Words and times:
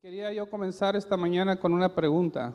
Quería 0.00 0.32
yo 0.32 0.48
comenzar 0.48 0.94
esta 0.94 1.16
mañana 1.16 1.56
con 1.56 1.74
una 1.74 1.92
pregunta. 1.92 2.54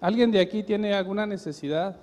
¿Alguien 0.00 0.32
de 0.32 0.40
aquí 0.40 0.64
tiene 0.64 0.92
alguna 0.92 1.24
necesidad? 1.24 1.94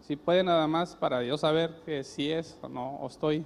Si 0.00 0.14
puede 0.14 0.44
nada 0.44 0.68
más 0.68 0.94
para 0.94 1.24
yo 1.24 1.36
saber 1.36 1.82
que 1.84 2.04
si 2.04 2.30
es 2.30 2.56
o 2.62 2.68
no, 2.68 2.98
o 2.98 3.08
estoy. 3.08 3.44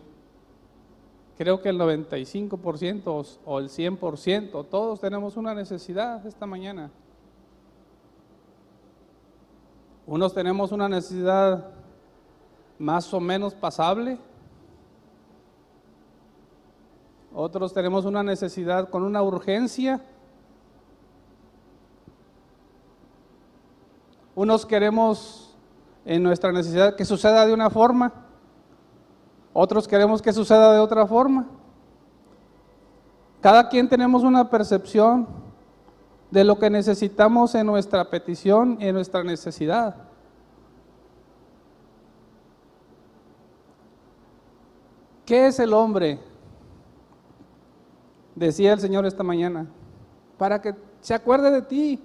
Creo 1.39 1.63
que 1.63 1.71
el 1.71 1.81
95% 1.81 3.39
o 3.47 3.59
el 3.59 3.71
100%, 3.71 4.69
todos 4.69 5.01
tenemos 5.01 5.39
una 5.39 5.55
necesidad 5.55 6.27
esta 6.27 6.45
mañana. 6.45 6.91
Unos 10.07 10.35
tenemos 10.35 10.73
una 10.73 10.91
necesidad 10.91 11.71
más 12.79 13.15
o 13.15 13.21
menos 13.21 13.55
pasable. 13.55 14.19
Otros 17.39 17.75
tenemos 17.75 18.07
una 18.07 18.23
necesidad 18.23 18.89
con 18.89 19.03
una 19.03 19.23
urgencia. 19.23 20.01
Unos 24.35 24.65
queremos 24.65 25.55
en 26.07 26.23
nuestra 26.23 26.51
necesidad 26.51 26.97
que 26.97 27.05
suceda 27.05 27.45
de 27.45 27.53
una 27.53 27.69
forma. 27.69 28.11
Otros 29.53 29.87
queremos 29.87 30.23
que 30.23 30.33
suceda 30.33 30.73
de 30.73 30.79
otra 30.79 31.07
forma. 31.07 31.47
Cada 33.43 33.69
quien 33.69 33.87
tenemos 33.87 34.23
una 34.23 34.49
percepción 34.49 35.29
de 36.31 36.43
lo 36.43 36.59
que 36.59 36.71
necesitamos 36.71 37.55
en 37.55 37.67
nuestra 37.67 38.09
petición 38.09 38.79
y 38.81 38.87
en 38.87 38.95
nuestra 38.95 39.23
necesidad. 39.23 39.95
¿Qué 45.27 45.49
es 45.49 45.61
el 45.61 45.75
hombre? 45.75 46.26
Decía 48.37 48.75
el 48.75 48.81
Señor 48.81 49.07
esta 49.07 49.23
mañana, 49.23 49.67
para 50.37 50.61
que 50.61 50.75
se 51.01 51.15
acuerde 51.15 51.51
de 51.51 51.63
ti, 51.63 52.01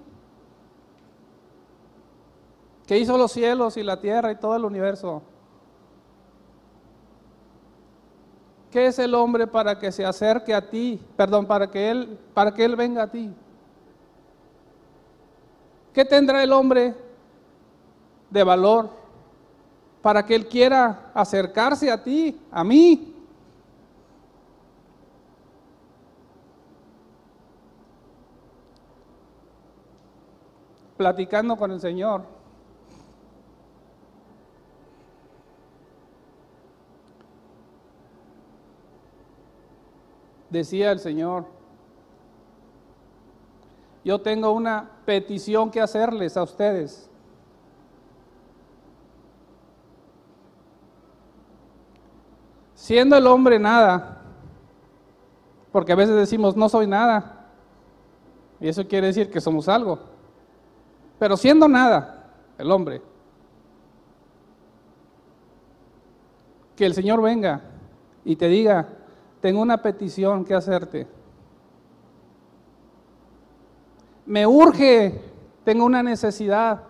que 2.86 2.98
hizo 2.98 3.18
los 3.18 3.32
cielos 3.32 3.76
y 3.76 3.82
la 3.82 4.00
tierra 4.00 4.32
y 4.32 4.36
todo 4.36 4.56
el 4.56 4.64
universo. 4.64 5.22
¿Qué 8.70 8.86
es 8.86 8.98
el 8.98 9.14
hombre 9.14 9.46
para 9.46 9.78
que 9.78 9.92
se 9.92 10.06
acerque 10.06 10.54
a 10.54 10.70
ti? 10.70 10.98
Perdón, 11.16 11.44
para 11.44 11.70
que 11.70 11.90
él 11.90 12.18
para 12.32 12.54
que 12.54 12.64
él 12.64 12.76
venga 12.76 13.02
a 13.02 13.10
ti. 13.10 13.30
¿Qué 15.92 16.06
tendrá 16.06 16.42
el 16.42 16.50
hombre 16.50 16.94
de 18.30 18.42
valor 18.42 18.88
para 20.00 20.24
que 20.24 20.34
él 20.34 20.48
quiera 20.48 21.10
acercarse 21.12 21.90
a 21.90 22.02
ti, 22.02 22.40
a 22.50 22.64
mí? 22.64 23.11
Platicando 31.02 31.56
con 31.56 31.72
el 31.72 31.80
Señor. 31.80 32.22
Decía 40.48 40.92
el 40.92 41.00
Señor, 41.00 41.46
yo 44.04 44.20
tengo 44.20 44.52
una 44.52 44.92
petición 45.04 45.72
que 45.72 45.80
hacerles 45.80 46.36
a 46.36 46.44
ustedes. 46.44 47.10
Siendo 52.76 53.16
el 53.16 53.26
hombre 53.26 53.58
nada, 53.58 54.22
porque 55.72 55.90
a 55.90 55.96
veces 55.96 56.14
decimos 56.14 56.56
no 56.56 56.68
soy 56.68 56.86
nada, 56.86 57.48
y 58.60 58.68
eso 58.68 58.86
quiere 58.86 59.08
decir 59.08 59.32
que 59.32 59.40
somos 59.40 59.68
algo. 59.68 60.11
Pero 61.22 61.36
siendo 61.36 61.68
nada, 61.68 62.32
el 62.58 62.68
hombre, 62.72 63.00
que 66.74 66.84
el 66.84 66.94
Señor 66.94 67.22
venga 67.22 67.60
y 68.24 68.34
te 68.34 68.48
diga, 68.48 68.88
tengo 69.40 69.62
una 69.62 69.80
petición 69.80 70.44
que 70.44 70.52
hacerte. 70.52 71.06
Me 74.26 74.44
urge, 74.48 75.22
tengo 75.62 75.84
una 75.84 76.02
necesidad. 76.02 76.82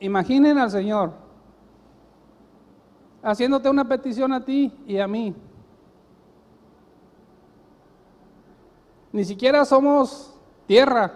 Imaginen 0.00 0.56
al 0.56 0.70
Señor 0.70 1.12
haciéndote 3.22 3.68
una 3.68 3.86
petición 3.86 4.32
a 4.32 4.42
ti 4.42 4.72
y 4.86 4.96
a 4.96 5.06
mí. 5.06 5.34
Ni 9.12 9.26
siquiera 9.26 9.66
somos 9.66 10.31
tierra. 10.66 11.12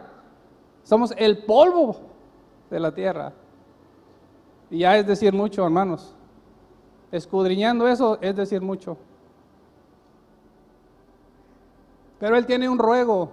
Somos 0.83 1.12
el 1.17 1.45
polvo 1.45 1.97
de 2.71 2.81
la 2.81 2.95
tierra. 2.95 3.33
Y 4.71 4.79
ya 4.79 4.97
es 4.97 5.07
decir 5.07 5.33
mucho, 5.33 5.65
hermanos. 5.65 6.15
Escudriñando 7.11 7.87
eso 7.89 8.19
es 8.21 8.34
decir 8.34 8.61
mucho. 8.61 8.97
Pero 12.19 12.37
Él 12.37 12.47
tiene 12.47 12.69
un 12.69 12.79
ruego. 12.79 13.31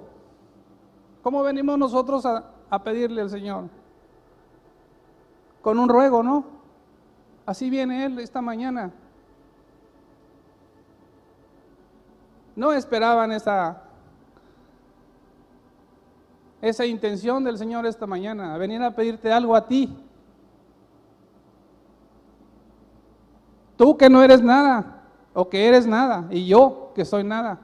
¿Cómo 1.22 1.42
venimos 1.42 1.78
nosotros 1.78 2.26
a, 2.26 2.84
pedirle 2.84 3.22
al 3.22 3.30
Señor? 3.30 3.66
Con 5.62 5.80
un 5.80 5.88
ruego, 5.88 6.22
¿no? 6.22 6.46
Así 7.46 7.70
viene 7.70 8.06
Él 8.06 8.20
esta 8.20 8.42
mañana. 8.42 8.92
No 12.56 12.72
esperaban 12.74 13.32
esa 13.32 13.83
esa 16.64 16.86
intención 16.86 17.44
del 17.44 17.58
Señor 17.58 17.86
esta 17.86 18.08
mañana, 18.08 18.56
a 18.56 18.58
venir 18.58 18.82
a 18.82 18.96
pedirte 18.96 19.34
algo 19.34 19.54
a 19.54 19.68
ti. 19.68 19.94
Tú 23.76 23.98
que 23.98 24.10
no 24.10 24.24
eres 24.24 24.42
nada, 24.42 25.04
o 25.34 25.50
que 25.50 25.68
eres 25.68 25.86
nada, 25.86 26.26
y 26.32 26.48
yo 26.48 26.94
que 26.96 27.04
soy 27.04 27.26
nada. 27.26 27.60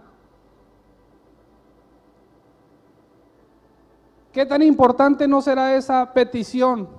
¿Qué 4.34 4.46
tan 4.46 4.62
importante 4.64 5.30
no 5.30 5.42
será 5.42 5.76
esa 5.76 6.12
petición 6.14 6.90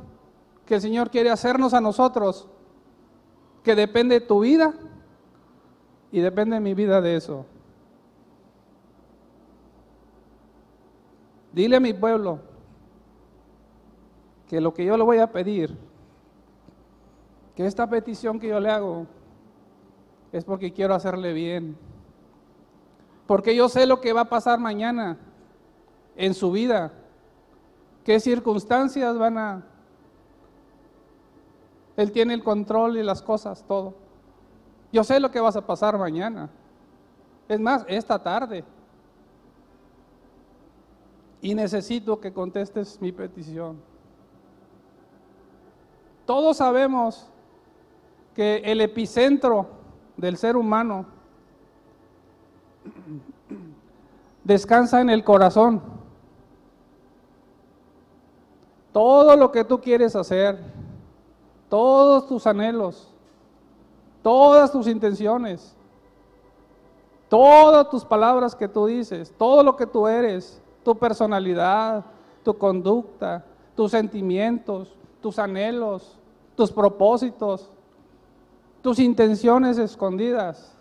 que 0.65 0.77
el 0.77 0.81
Señor 0.81 1.11
quiere 1.11 1.28
hacernos 1.28 1.75
a 1.75 1.82
nosotros? 1.82 2.49
Que 3.62 3.75
depende 3.75 4.21
de 4.21 4.27
tu 4.27 4.41
vida 4.41 4.72
y 6.11 6.21
depende 6.21 6.55
de 6.55 6.61
mi 6.61 6.72
vida 6.72 7.03
de 7.03 7.17
eso. 7.17 7.44
Dile 11.53 11.77
a 11.77 11.81
mi 11.81 11.93
pueblo 11.93 12.41
que 14.49 14.61
lo 14.61 14.72
que 14.75 14.84
yo 14.84 14.97
le 14.97 15.05
voy 15.05 15.19
a 15.19 15.31
pedir, 15.31 15.77
que 17.55 17.66
esta 17.66 17.88
petición 17.88 18.38
que 18.38 18.49
yo 18.49 18.61
le 18.61 18.71
hago, 18.71 19.06
es 20.33 20.44
porque 20.44 20.72
quiero 20.72 20.94
hacerle 20.94 21.33
bien. 21.33 21.77
Porque 23.27 23.55
yo 23.55 23.69
sé 23.69 23.87
lo 23.87 24.00
que 24.00 24.12
va 24.12 24.22
a 24.22 24.28
pasar 24.28 24.59
mañana 24.59 25.19
en 26.16 26.34
su 26.34 26.50
vida, 26.50 26.93
qué 28.05 28.19
circunstancias 28.21 29.17
van 29.19 29.38
a... 29.38 29.67
Él 31.97 32.12
tiene 32.12 32.34
el 32.34 32.43
control 32.43 32.97
y 32.97 33.03
las 33.03 33.22
cosas, 33.22 33.65
todo. 33.67 33.94
Yo 34.93 35.05
sé 35.05 35.21
lo 35.21 35.31
que 35.31 35.41
vas 35.41 35.56
a 35.56 35.67
pasar 35.67 35.99
mañana. 35.99 36.49
Es 37.49 37.61
más, 37.61 37.84
esta 37.88 38.21
tarde 38.21 38.65
y 41.43 41.55
necesito 41.55 42.21
que 42.21 42.33
contestes 42.33 43.01
mi 43.01 43.12
petición. 43.12 43.81
Todos 46.27 46.59
sabemos 46.59 47.27
que 48.34 48.59
el 48.65 48.81
epicentro 48.81 49.67
del 50.17 50.37
ser 50.37 50.56
humano 50.56 51.06
descansa 54.44 55.00
en 55.00 55.11
el 55.11 55.25
corazón. 55.25 55.82
Todo 58.93 59.37
lo 59.37 59.50
que 59.50 59.64
tú 59.64 59.81
quieres 59.81 60.14
hacer, 60.17 60.59
todos 61.69 62.26
tus 62.26 62.47
anhelos, 62.47 63.09
todas 64.23 64.73
tus 64.73 64.87
intenciones, 64.88 65.76
todas 67.29 67.88
tus 67.88 68.05
palabras 68.05 68.55
que 68.55 68.69
tú 68.69 68.87
dices, 68.87 69.32
todo 69.38 69.62
lo 69.62 69.76
que 69.76 69.87
tú 69.87 70.09
eres, 70.09 70.61
tu 70.85 70.97
personalidad, 70.97 72.05
tu 72.43 72.56
conducta, 72.56 73.44
tus 73.75 73.91
sentimientos, 73.91 74.94
tus 75.21 75.38
anhelos, 75.38 76.19
tus 76.56 76.73
propósitos, 76.73 77.71
tus 78.82 78.99
intenciones 78.99 79.79
escondidas 79.79 80.75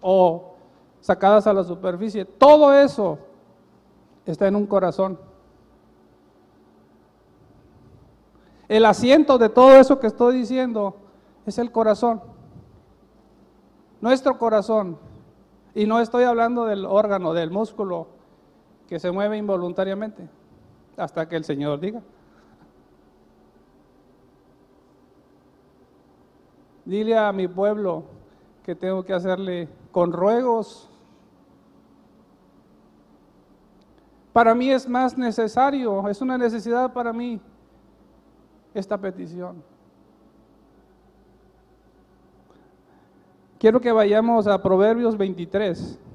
o 0.00 0.54
sacadas 1.00 1.46
a 1.46 1.52
la 1.52 1.64
superficie. 1.64 2.24
Todo 2.24 2.74
eso 2.74 3.18
está 4.26 4.46
en 4.48 4.56
un 4.56 4.66
corazón. 4.66 5.18
El 8.68 8.84
asiento 8.84 9.36
de 9.36 9.48
todo 9.48 9.72
eso 9.72 9.98
que 9.98 10.06
estoy 10.06 10.36
diciendo 10.36 10.94
es 11.44 11.58
el 11.58 11.72
corazón. 11.72 12.22
nuestro 14.00 14.38
corazón. 14.38 14.96
Y 15.74 15.86
no 15.86 16.00
estoy 16.00 16.24
hablando 16.24 16.64
del 16.64 16.86
órgano, 16.86 17.32
del 17.32 17.50
músculo 17.50 18.08
que 18.90 18.98
se 18.98 19.12
mueve 19.12 19.36
involuntariamente, 19.36 20.28
hasta 20.96 21.28
que 21.28 21.36
el 21.36 21.44
Señor 21.44 21.78
diga. 21.78 22.02
Dile 26.84 27.16
a 27.16 27.30
mi 27.30 27.46
pueblo 27.46 28.02
que 28.64 28.74
tengo 28.74 29.04
que 29.04 29.12
hacerle 29.12 29.68
con 29.92 30.12
ruegos. 30.12 30.90
Para 34.32 34.56
mí 34.56 34.72
es 34.72 34.88
más 34.88 35.16
necesario, 35.16 36.08
es 36.08 36.20
una 36.20 36.36
necesidad 36.36 36.92
para 36.92 37.12
mí 37.12 37.40
esta 38.74 38.98
petición. 38.98 39.62
Quiero 43.60 43.80
que 43.80 43.92
vayamos 43.92 44.48
a 44.48 44.60
Proverbios 44.60 45.16
23. 45.16 46.09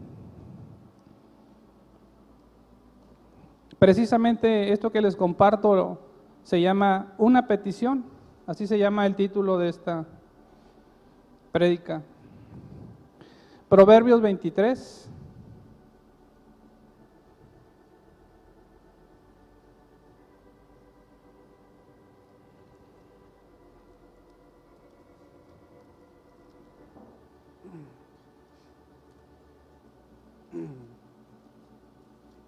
Precisamente 3.79 4.71
esto 4.71 4.91
que 4.91 5.01
les 5.01 5.15
comparto 5.15 5.99
se 6.43 6.61
llama 6.61 7.13
una 7.17 7.47
petición, 7.47 8.05
así 8.47 8.67
se 8.67 8.77
llama 8.77 9.05
el 9.05 9.15
título 9.15 9.57
de 9.57 9.69
esta 9.69 10.05
prédica. 11.51 12.01
Proverbios 13.69 14.21
23. 14.21 15.09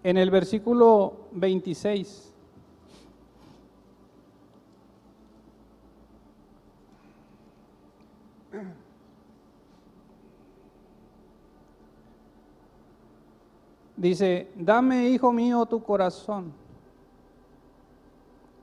En 0.08 0.16
el 0.16 0.30
versículo 0.30 1.28
26. 1.32 2.32
Dice, 13.98 14.50
dame, 14.56 15.10
hijo 15.10 15.30
mío, 15.30 15.66
tu 15.66 15.82
corazón. 15.82 16.54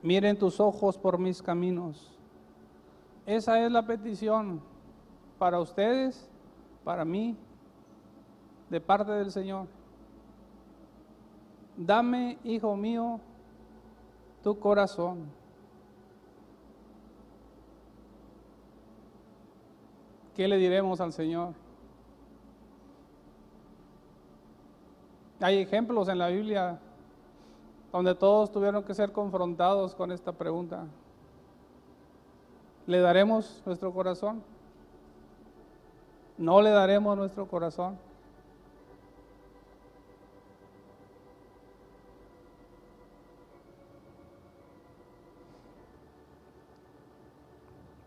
Miren 0.02 0.36
tus 0.36 0.58
ojos 0.58 0.98
por 0.98 1.16
mis 1.16 1.40
caminos. 1.40 2.12
Esa 3.24 3.64
es 3.64 3.70
la 3.70 3.86
petición 3.86 4.60
para 5.38 5.60
ustedes, 5.60 6.28
para 6.82 7.04
mí, 7.04 7.36
de 8.68 8.80
parte 8.80 9.12
del 9.12 9.30
Señor. 9.30 9.75
Dame, 11.76 12.38
hijo 12.42 12.74
mío, 12.74 13.20
tu 14.42 14.58
corazón. 14.58 15.26
¿Qué 20.34 20.48
le 20.48 20.56
diremos 20.56 21.00
al 21.00 21.12
Señor? 21.12 21.52
Hay 25.40 25.58
ejemplos 25.58 26.08
en 26.08 26.18
la 26.18 26.28
Biblia 26.28 26.78
donde 27.92 28.14
todos 28.14 28.50
tuvieron 28.50 28.82
que 28.82 28.94
ser 28.94 29.12
confrontados 29.12 29.94
con 29.94 30.12
esta 30.12 30.32
pregunta. 30.32 30.86
¿Le 32.86 33.00
daremos 33.00 33.62
nuestro 33.66 33.92
corazón? 33.92 34.42
¿No 36.38 36.60
le 36.62 36.70
daremos 36.70 37.16
nuestro 37.16 37.46
corazón? 37.46 37.98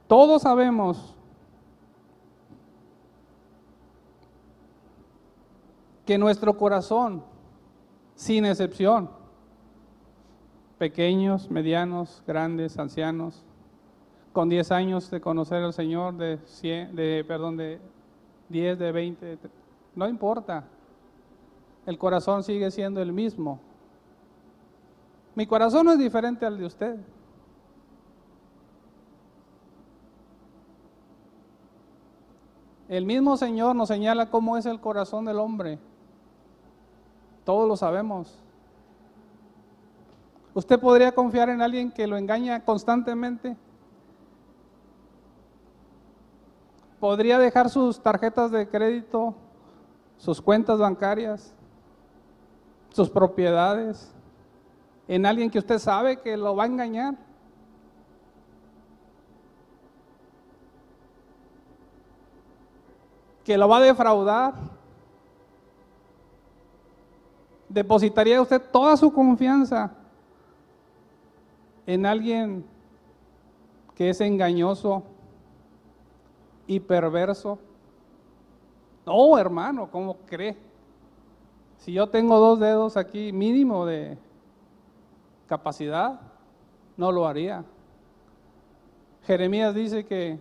Todos 0.09 0.41
sabemos 0.41 1.15
que 6.03 6.17
nuestro 6.17 6.57
corazón, 6.57 7.23
sin 8.15 8.43
excepción, 8.43 9.11
pequeños, 10.79 11.51
medianos, 11.51 12.23
grandes, 12.25 12.79
ancianos, 12.79 13.45
con 14.33 14.49
10 14.49 14.71
años 14.71 15.11
de 15.11 15.21
conocer 15.21 15.61
al 15.61 15.73
Señor, 15.73 16.15
de, 16.15 16.39
100, 16.43 16.95
de 16.95 17.23
perdón, 17.27 17.55
de 17.57 17.79
10, 18.49 18.79
de 18.79 18.91
20, 18.91 19.37
no 19.93 20.07
importa, 20.07 20.63
el 21.85 21.99
corazón 21.99 22.41
sigue 22.41 22.71
siendo 22.71 22.99
el 22.99 23.13
mismo. 23.13 23.59
Mi 25.35 25.45
corazón 25.45 25.85
no 25.85 25.91
es 25.91 25.99
diferente 25.99 26.47
al 26.47 26.57
de 26.57 26.65
usted. 26.65 26.97
El 32.89 33.05
mismo 33.05 33.37
Señor 33.37 33.75
nos 33.75 33.87
señala 33.87 34.31
cómo 34.31 34.57
es 34.57 34.65
el 34.65 34.81
corazón 34.81 35.23
del 35.23 35.37
hombre. 35.37 35.77
Todos 37.45 37.67
lo 37.67 37.77
sabemos. 37.77 38.35
¿Usted 40.55 40.79
podría 40.79 41.13
confiar 41.13 41.49
en 41.49 41.61
alguien 41.61 41.91
que 41.91 42.07
lo 42.07 42.17
engaña 42.17 42.65
constantemente? 42.65 43.55
¿Podría 46.99 47.37
dejar 47.37 47.69
sus 47.69 48.01
tarjetas 48.01 48.49
de 48.49 48.67
crédito, 48.67 49.35
sus 50.17 50.41
cuentas 50.41 50.79
bancarias, 50.79 51.53
sus 52.89 53.07
propiedades 53.07 54.11
en 55.07 55.27
alguien 55.27 55.51
que 55.51 55.59
usted 55.59 55.77
sabe 55.77 56.19
que 56.19 56.35
lo 56.35 56.55
va 56.55 56.63
a 56.63 56.67
engañar? 56.67 57.28
¿Que 63.49 63.57
lo 63.57 63.67
va 63.67 63.77
a 63.77 63.81
defraudar? 63.81 64.53
¿Depositaría 67.67 68.39
usted 68.39 68.61
toda 68.71 68.95
su 68.95 69.11
confianza 69.11 69.91
en 71.87 72.05
alguien 72.05 72.63
que 73.95 74.11
es 74.11 74.21
engañoso 74.21 75.01
y 76.67 76.79
perverso? 76.79 77.57
No, 79.03 79.35
hermano, 79.35 79.89
¿cómo 79.89 80.17
cree? 80.27 80.55
Si 81.79 81.91
yo 81.91 82.05
tengo 82.05 82.37
dos 82.37 82.59
dedos 82.59 82.97
aquí 82.97 83.33
mínimo 83.33 83.83
de 83.83 84.15
capacidad, 85.47 86.19
no 86.97 87.11
lo 87.11 87.25
haría. 87.25 87.65
Jeremías 89.23 89.73
dice 89.73 90.05
que 90.05 90.37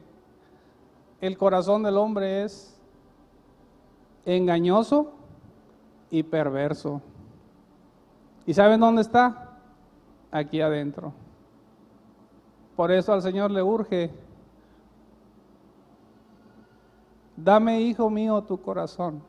el 1.22 1.38
corazón 1.38 1.82
del 1.82 1.96
hombre 1.96 2.44
es 2.44 2.77
engañoso 4.36 5.10
y 6.10 6.22
perverso. 6.22 7.00
¿Y 8.46 8.52
saben 8.52 8.78
dónde 8.78 9.02
está? 9.02 9.58
Aquí 10.30 10.60
adentro. 10.60 11.12
Por 12.76 12.92
eso 12.92 13.12
al 13.12 13.22
Señor 13.22 13.50
le 13.50 13.62
urge, 13.62 14.10
dame, 17.36 17.80
hijo 17.80 18.10
mío, 18.10 18.42
tu 18.42 18.60
corazón. 18.60 19.22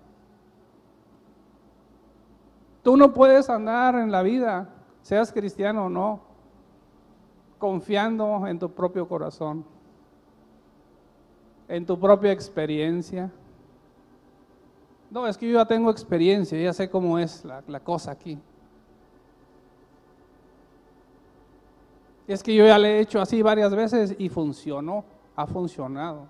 Tú 2.83 2.97
no 2.97 3.13
puedes 3.13 3.49
andar 3.49 3.95
en 3.95 4.11
la 4.11 4.21
vida, 4.21 4.69
seas 5.01 5.31
cristiano 5.31 5.85
o 5.85 5.89
no, 5.89 6.19
confiando 7.57 8.45
en 8.47 8.59
tu 8.59 8.69
propio 8.69 9.07
corazón, 9.07 9.65
en 11.69 11.85
tu 11.85 11.97
propia 11.97 12.31
experiencia. 12.31 13.31
No, 15.09 15.25
es 15.25 15.37
que 15.37 15.47
yo 15.47 15.55
ya 15.55 15.65
tengo 15.65 15.89
experiencia, 15.89 16.59
ya 16.59 16.71
sé 16.71 16.89
cómo 16.89 17.17
es 17.17 17.43
la, 17.43 17.63
la 17.67 17.79
cosa 17.79 18.11
aquí. 18.11 18.37
Es 22.27 22.43
que 22.43 22.53
yo 22.53 22.63
ya 22.63 22.77
le 22.77 22.97
he 22.97 22.99
hecho 22.99 23.19
así 23.19 23.41
varias 23.41 23.73
veces 23.73 24.15
y 24.19 24.29
funcionó, 24.29 25.03
ha 25.35 25.47
funcionado. 25.47 26.27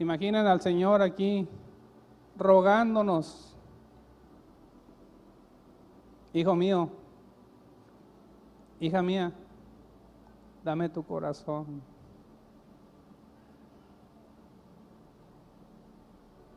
Imaginen 0.00 0.44
al 0.48 0.60
Señor 0.60 1.00
aquí 1.00 1.46
rogándonos, 2.36 3.56
hijo 6.32 6.56
mío, 6.56 6.88
hija 8.80 9.00
mía, 9.02 9.32
dame 10.64 10.88
tu 10.88 11.04
corazón. 11.04 11.91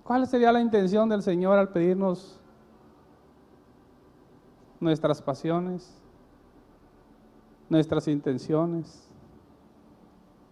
¿Cuál 0.06 0.26
sería 0.28 0.54
la 0.54 0.62
intención 0.62 1.10
del 1.10 1.22
Señor 1.22 1.60
al 1.60 1.70
pedirnos 1.70 2.40
nuestras 4.80 5.22
pasiones, 5.22 6.02
nuestras 7.68 8.08
intenciones, 8.08 9.10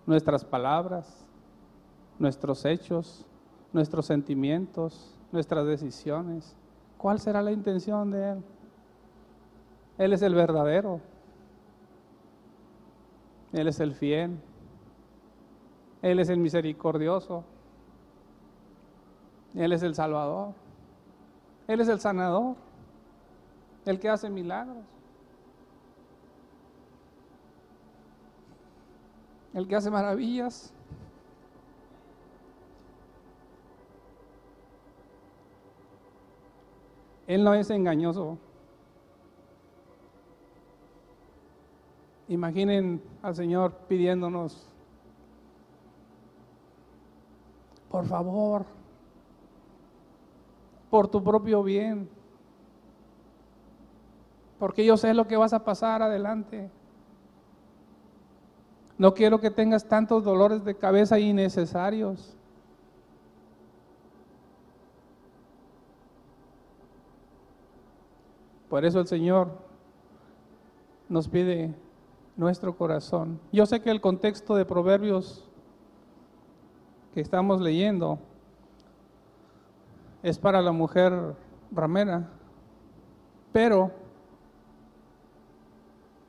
nuestras 0.06 0.44
palabras, 0.44 1.26
nuestros 2.18 2.66
hechos, 2.66 3.26
nuestros 3.72 4.06
sentimientos, 4.06 5.16
nuestras 5.32 5.66
decisiones. 5.66 6.56
¿Cuál 6.98 7.20
será 7.20 7.42
la 7.42 7.52
intención 7.52 8.12
de 8.12 8.32
Él? 8.32 8.44
Él 9.98 10.14
es 10.14 10.22
el 10.22 10.36
verdadero. 10.36 11.00
Él 13.52 13.68
es 13.68 13.80
el 13.80 13.94
fiel. 13.94 14.38
Él 16.02 16.20
es 16.20 16.30
el 16.30 16.40
misericordioso. 16.40 17.44
Él 19.56 19.72
es 19.72 19.84
el 19.84 19.94
salvador. 19.94 20.54
Él 21.68 21.82
es 21.82 21.88
el 21.88 22.00
sanador. 22.00 22.56
El 23.86 24.00
que 24.00 24.10
hace 24.10 24.30
milagros. 24.30 24.84
El 29.54 29.68
que 29.68 29.76
hace 29.76 29.92
maravillas. 29.92 30.74
Él 37.28 37.44
no 37.44 37.54
es 37.54 37.70
engañoso. 37.70 38.38
Imaginen 42.28 43.02
al 43.22 43.36
Señor 43.36 43.74
pidiéndonos, 43.88 44.66
por 47.90 48.06
favor, 48.06 48.66
por 50.94 51.08
tu 51.08 51.24
propio 51.24 51.64
bien, 51.64 52.08
porque 54.60 54.86
yo 54.86 54.96
sé 54.96 55.16
lo 55.16 55.26
que 55.26 55.36
vas 55.36 55.52
a 55.52 55.64
pasar 55.64 56.04
adelante. 56.04 56.70
No 59.00 59.16
quiero 59.16 59.40
que 59.40 59.50
tengas 59.50 59.88
tantos 59.88 60.24
dolores 60.24 60.64
de 60.64 60.76
cabeza 60.76 61.18
innecesarios. 61.18 62.38
Por 68.70 68.86
eso 68.86 69.00
el 69.00 69.08
Señor 69.08 69.50
nos 71.10 71.28
pide 71.28 71.74
nuestro 72.38 72.78
corazón. 72.78 73.40
Yo 73.52 73.66
sé 73.66 73.82
que 73.82 73.90
el 73.90 74.00
contexto 74.00 74.54
de 74.54 74.64
Proverbios 74.64 75.44
que 77.16 77.22
estamos 77.22 77.62
leyendo 77.62 78.20
es 80.24 80.40
para 80.40 80.62
la 80.62 80.72
mujer 80.72 81.36
ramera, 81.70 82.30
pero 83.52 83.92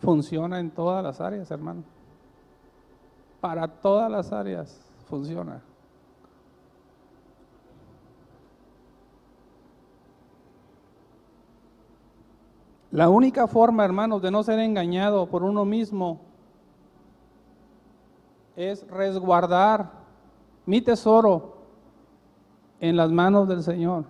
funciona 0.00 0.58
en 0.58 0.72
todas 0.72 1.02
las 1.02 1.20
áreas, 1.20 1.50
hermano. 1.50 1.84
Para 3.40 3.68
todas 3.68 4.10
las 4.10 4.32
áreas 4.32 4.92
funciona. 5.06 5.62
La 12.90 13.08
única 13.08 13.46
forma, 13.46 13.84
hermanos, 13.84 14.22
de 14.22 14.30
no 14.30 14.42
ser 14.42 14.58
engañado 14.58 15.28
por 15.28 15.42
uno 15.42 15.64
mismo 15.64 16.20
es 18.56 18.86
resguardar 18.88 19.90
mi 20.64 20.80
tesoro 20.80 21.53
en 22.81 22.97
las 22.97 23.11
manos 23.11 23.49
del 23.49 23.62
Señor. 23.62 24.04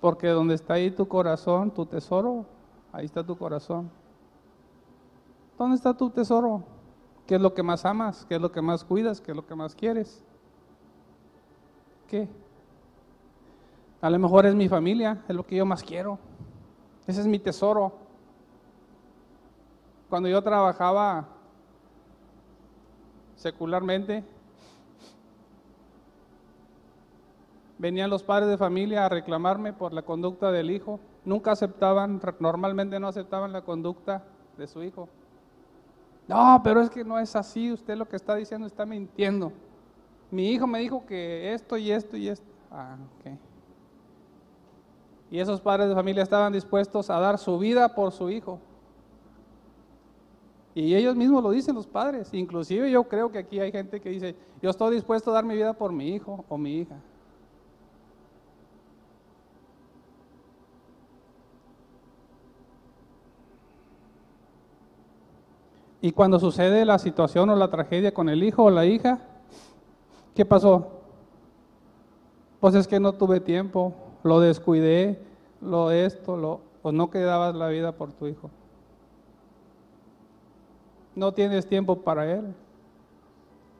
Porque 0.00 0.28
donde 0.28 0.54
está 0.54 0.74
ahí 0.74 0.90
tu 0.90 1.08
corazón, 1.08 1.70
tu 1.70 1.86
tesoro, 1.86 2.44
ahí 2.92 3.06
está 3.06 3.24
tu 3.24 3.36
corazón. 3.36 3.90
¿Dónde 5.58 5.76
está 5.76 5.94
tu 5.94 6.10
tesoro? 6.10 6.62
¿Qué 7.26 7.36
es 7.36 7.40
lo 7.40 7.54
que 7.54 7.62
más 7.62 7.84
amas? 7.84 8.26
¿Qué 8.28 8.34
es 8.34 8.40
lo 8.40 8.52
que 8.52 8.60
más 8.60 8.84
cuidas? 8.84 9.20
¿Qué 9.20 9.30
es 9.30 9.36
lo 9.36 9.46
que 9.46 9.54
más 9.54 9.74
quieres? 9.74 10.22
¿Qué? 12.08 12.28
A 14.00 14.10
lo 14.10 14.18
mejor 14.18 14.44
es 14.44 14.54
mi 14.54 14.68
familia, 14.68 15.22
es 15.26 15.34
lo 15.34 15.46
que 15.46 15.56
yo 15.56 15.64
más 15.64 15.82
quiero. 15.82 16.18
Ese 17.06 17.22
es 17.22 17.26
mi 17.26 17.38
tesoro. 17.38 17.92
Cuando 20.10 20.28
yo 20.28 20.42
trabajaba 20.42 21.26
secularmente, 23.36 24.22
venían 27.78 28.10
los 28.10 28.22
padres 28.22 28.48
de 28.48 28.56
familia 28.56 29.06
a 29.06 29.08
reclamarme 29.08 29.72
por 29.72 29.92
la 29.92 30.02
conducta 30.02 30.52
del 30.52 30.70
hijo. 30.70 31.00
Nunca 31.24 31.52
aceptaban, 31.52 32.20
normalmente 32.38 33.00
no 33.00 33.08
aceptaban 33.08 33.52
la 33.52 33.62
conducta 33.62 34.24
de 34.56 34.66
su 34.66 34.82
hijo. 34.82 35.08
No, 36.28 36.60
pero 36.64 36.80
es 36.80 36.90
que 36.90 37.04
no 37.04 37.18
es 37.18 37.36
así, 37.36 37.72
usted 37.72 37.96
lo 37.96 38.08
que 38.08 38.16
está 38.16 38.34
diciendo 38.34 38.66
está 38.66 38.86
mintiendo. 38.86 39.52
Mi 40.30 40.50
hijo 40.50 40.66
me 40.66 40.80
dijo 40.80 41.04
que 41.06 41.52
esto 41.52 41.76
y 41.76 41.90
esto 41.90 42.16
y 42.16 42.28
esto. 42.28 42.46
Ah, 42.70 42.96
ok. 43.20 43.32
Y 45.30 45.38
esos 45.38 45.60
padres 45.60 45.88
de 45.88 45.94
familia 45.94 46.22
estaban 46.22 46.52
dispuestos 46.52 47.10
a 47.10 47.18
dar 47.18 47.38
su 47.38 47.58
vida 47.58 47.94
por 47.94 48.12
su 48.12 48.30
hijo. 48.30 48.58
Y 50.74 50.94
ellos 50.94 51.14
mismos 51.14 51.42
lo 51.42 51.50
dicen 51.50 51.74
los 51.74 51.86
padres. 51.86 52.32
Inclusive 52.32 52.90
yo 52.90 53.04
creo 53.04 53.30
que 53.30 53.38
aquí 53.38 53.60
hay 53.60 53.70
gente 53.70 54.00
que 54.00 54.10
dice, 54.10 54.34
yo 54.60 54.70
estoy 54.70 54.94
dispuesto 54.94 55.30
a 55.30 55.34
dar 55.34 55.44
mi 55.44 55.54
vida 55.54 55.72
por 55.72 55.92
mi 55.92 56.08
hijo 56.08 56.44
o 56.48 56.58
mi 56.58 56.78
hija. 56.78 56.96
Y 66.04 66.12
cuando 66.12 66.38
sucede 66.38 66.84
la 66.84 66.98
situación 66.98 67.48
o 67.48 67.56
la 67.56 67.70
tragedia 67.70 68.12
con 68.12 68.28
el 68.28 68.42
hijo 68.42 68.64
o 68.64 68.68
la 68.68 68.84
hija, 68.84 69.20
¿qué 70.34 70.44
pasó? 70.44 70.86
Pues 72.60 72.74
es 72.74 72.86
que 72.86 73.00
no 73.00 73.14
tuve 73.14 73.40
tiempo, 73.40 73.94
lo 74.22 74.38
descuidé, 74.38 75.18
lo 75.62 75.90
esto, 75.90 76.36
lo, 76.36 76.60
o 76.82 76.92
no 76.92 77.08
quedabas 77.08 77.54
la 77.54 77.68
vida 77.68 77.92
por 77.92 78.12
tu 78.12 78.26
hijo. 78.26 78.50
No 81.14 81.32
tienes 81.32 81.66
tiempo 81.66 81.96
para 82.02 82.30
él. 82.30 82.54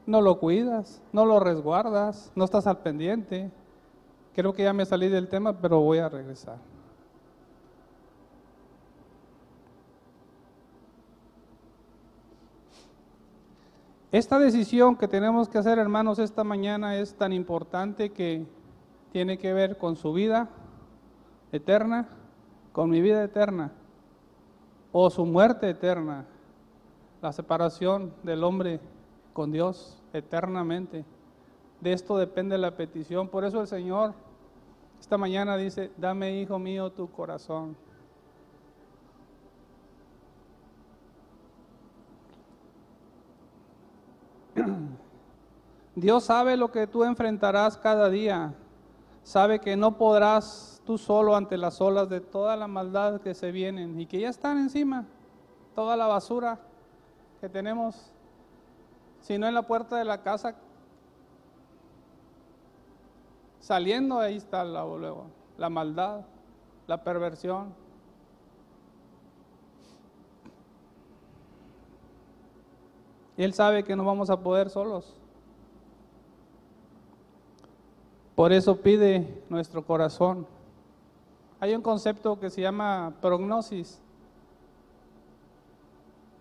No 0.07 0.19
lo 0.19 0.39
cuidas, 0.39 1.03
no 1.13 1.27
lo 1.27 1.39
resguardas, 1.39 2.31
no 2.33 2.45
estás 2.45 2.65
al 2.65 2.79
pendiente. 2.79 3.51
Creo 4.33 4.51
que 4.51 4.63
ya 4.63 4.73
me 4.73 4.87
salí 4.87 5.09
del 5.09 5.27
tema, 5.27 5.61
pero 5.61 5.79
voy 5.79 5.99
a 5.99 6.09
regresar. 6.09 6.57
Esta 14.15 14.39
decisión 14.39 14.95
que 14.95 15.09
tenemos 15.09 15.49
que 15.49 15.57
hacer, 15.57 15.77
hermanos, 15.77 16.19
esta 16.19 16.45
mañana 16.45 16.95
es 16.95 17.15
tan 17.15 17.33
importante 17.33 18.13
que 18.13 18.45
tiene 19.11 19.37
que 19.37 19.51
ver 19.51 19.77
con 19.77 19.97
su 19.97 20.13
vida 20.13 20.47
eterna, 21.51 22.07
con 22.71 22.89
mi 22.89 23.01
vida 23.01 23.21
eterna, 23.21 23.73
o 24.93 25.09
su 25.09 25.25
muerte 25.25 25.69
eterna, 25.69 26.23
la 27.21 27.33
separación 27.33 28.13
del 28.23 28.45
hombre 28.45 28.79
con 29.33 29.51
Dios 29.51 30.01
eternamente. 30.13 31.03
De 31.81 31.91
esto 31.91 32.17
depende 32.17 32.57
la 32.57 32.77
petición. 32.77 33.27
Por 33.27 33.43
eso 33.43 33.59
el 33.59 33.67
Señor 33.67 34.13
esta 34.97 35.17
mañana 35.17 35.57
dice, 35.57 35.91
dame, 35.97 36.39
hijo 36.39 36.57
mío, 36.57 36.89
tu 36.89 37.11
corazón. 37.11 37.75
Dios 45.95 46.25
sabe 46.25 46.57
lo 46.57 46.71
que 46.71 46.87
tú 46.87 47.03
enfrentarás 47.03 47.77
cada 47.77 48.09
día. 48.09 48.53
Sabe 49.23 49.59
que 49.59 49.75
no 49.75 49.97
podrás 49.97 50.81
tú 50.85 50.97
solo 50.97 51.35
ante 51.35 51.57
las 51.57 51.81
olas 51.81 52.09
de 52.09 52.21
toda 52.21 52.55
la 52.55 52.67
maldad 52.67 53.21
que 53.21 53.33
se 53.33 53.51
vienen 53.51 53.99
y 53.99 54.05
que 54.05 54.19
ya 54.19 54.29
están 54.29 54.57
encima, 54.57 55.05
toda 55.73 55.97
la 55.97 56.05
basura 56.05 56.59
que 57.41 57.49
tenemos, 57.49 58.11
sino 59.21 59.47
en 59.47 59.55
la 59.55 59.63
puerta 59.63 59.97
de 59.97 60.05
la 60.05 60.21
casa, 60.21 60.55
saliendo 63.59 64.19
ahí 64.19 64.37
está 64.37 64.63
la, 64.63 64.85
la 65.57 65.69
maldad, 65.69 66.21
la 66.85 67.03
perversión. 67.03 67.73
Él 73.37 73.53
sabe 73.53 73.83
que 73.83 73.95
no 73.95 74.05
vamos 74.05 74.29
a 74.29 74.39
poder 74.39 74.69
solos. 74.69 75.13
Por 78.35 78.51
eso 78.51 78.77
pide 78.77 79.43
nuestro 79.49 79.83
corazón. 79.85 80.45
Hay 81.59 81.73
un 81.73 81.81
concepto 81.81 82.39
que 82.39 82.49
se 82.49 82.61
llama 82.61 83.13
prognosis, 83.21 83.99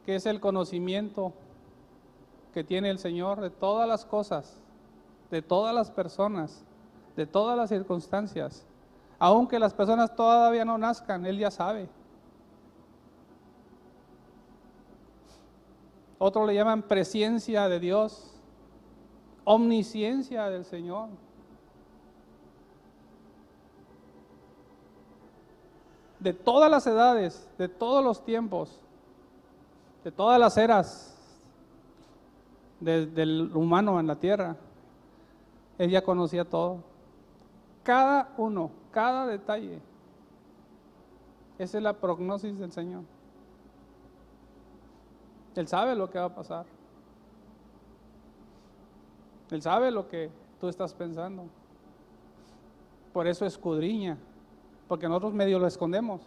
que 0.04 0.16
es 0.16 0.26
el 0.26 0.40
conocimiento 0.40 1.32
que 2.52 2.64
tiene 2.64 2.90
el 2.90 2.98
Señor 2.98 3.40
de 3.40 3.50
todas 3.50 3.88
las 3.88 4.04
cosas, 4.04 4.56
de 5.30 5.42
todas 5.42 5.74
las 5.74 5.90
personas, 5.90 6.64
de 7.16 7.26
todas 7.26 7.56
las 7.56 7.70
circunstancias. 7.70 8.66
Aunque 9.18 9.58
las 9.58 9.72
personas 9.72 10.14
todavía 10.14 10.64
no 10.64 10.78
nazcan, 10.78 11.26
Él 11.26 11.38
ya 11.38 11.50
sabe. 11.50 11.88
Otros 16.18 16.46
le 16.46 16.54
llaman 16.54 16.82
presencia 16.82 17.68
de 17.68 17.80
Dios, 17.80 18.34
omnisciencia 19.44 20.48
del 20.48 20.64
Señor. 20.64 21.08
De 26.18 26.32
todas 26.32 26.70
las 26.70 26.86
edades, 26.86 27.48
de 27.58 27.68
todos 27.68 28.02
los 28.02 28.24
tiempos, 28.24 28.80
de 30.04 30.10
todas 30.10 30.40
las 30.40 30.56
eras 30.56 31.10
del 32.80 33.50
humano 33.54 33.98
en 34.00 34.06
la 34.06 34.16
tierra, 34.16 34.56
Él 35.78 35.90
ya 35.90 36.02
conocía 36.02 36.44
todo. 36.44 36.78
Cada 37.82 38.32
uno, 38.36 38.70
cada 38.90 39.26
detalle. 39.26 39.80
Esa 41.58 41.78
es 41.78 41.84
la 41.84 41.92
prognosis 41.92 42.58
del 42.58 42.72
Señor. 42.72 43.02
Él 45.56 45.68
sabe 45.68 45.94
lo 45.94 46.10
que 46.10 46.18
va 46.18 46.26
a 46.26 46.34
pasar. 46.34 46.66
Él 49.50 49.62
sabe 49.62 49.90
lo 49.90 50.08
que 50.08 50.30
tú 50.60 50.68
estás 50.68 50.94
pensando. 50.94 51.44
Por 53.12 53.26
eso 53.26 53.46
escudriña, 53.46 54.18
porque 54.88 55.08
nosotros 55.08 55.32
medio 55.32 55.58
lo 55.58 55.66
escondemos, 55.66 56.22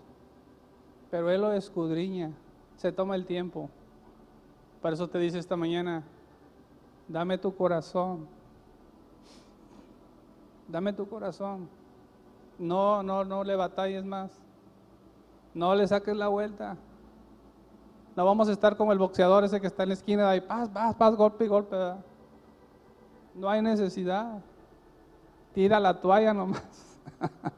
pero 1.11 1.29
Él 1.29 1.41
lo 1.41 1.51
escudriña, 1.51 2.31
se 2.77 2.91
toma 2.91 3.15
el 3.15 3.25
tiempo. 3.25 3.69
Por 4.81 4.93
eso 4.93 5.09
te 5.09 5.19
dice 5.19 5.39
esta 5.39 5.57
mañana, 5.57 6.03
dame 7.07 7.37
tu 7.37 7.53
corazón, 7.53 8.27
dame 10.67 10.93
tu 10.93 11.09
corazón. 11.09 11.67
No, 12.57 13.03
no, 13.03 13.23
no 13.23 13.43
le 13.43 13.55
batalles 13.55 14.03
más. 14.05 14.31
No 15.53 15.75
le 15.75 15.87
saques 15.87 16.15
la 16.15 16.27
vuelta. 16.27 16.77
No 18.17 18.25
vamos 18.25 18.49
a 18.49 18.51
estar 18.51 18.75
como 18.75 18.91
el 18.91 18.97
boxeador 18.97 19.43
ese 19.43 19.61
que 19.61 19.67
está 19.67 19.83
en 19.83 19.89
la 19.89 19.93
esquina, 19.93 20.27
ahí, 20.27 20.41
paz, 20.41 20.67
paz, 20.69 20.95
paz, 20.95 21.15
golpe 21.15 21.47
golpe. 21.47 21.75
No 23.35 23.47
hay 23.47 23.61
necesidad. 23.61 24.41
Tira 25.53 25.79
la 25.79 26.01
toalla 26.01 26.33
nomás. 26.33 26.97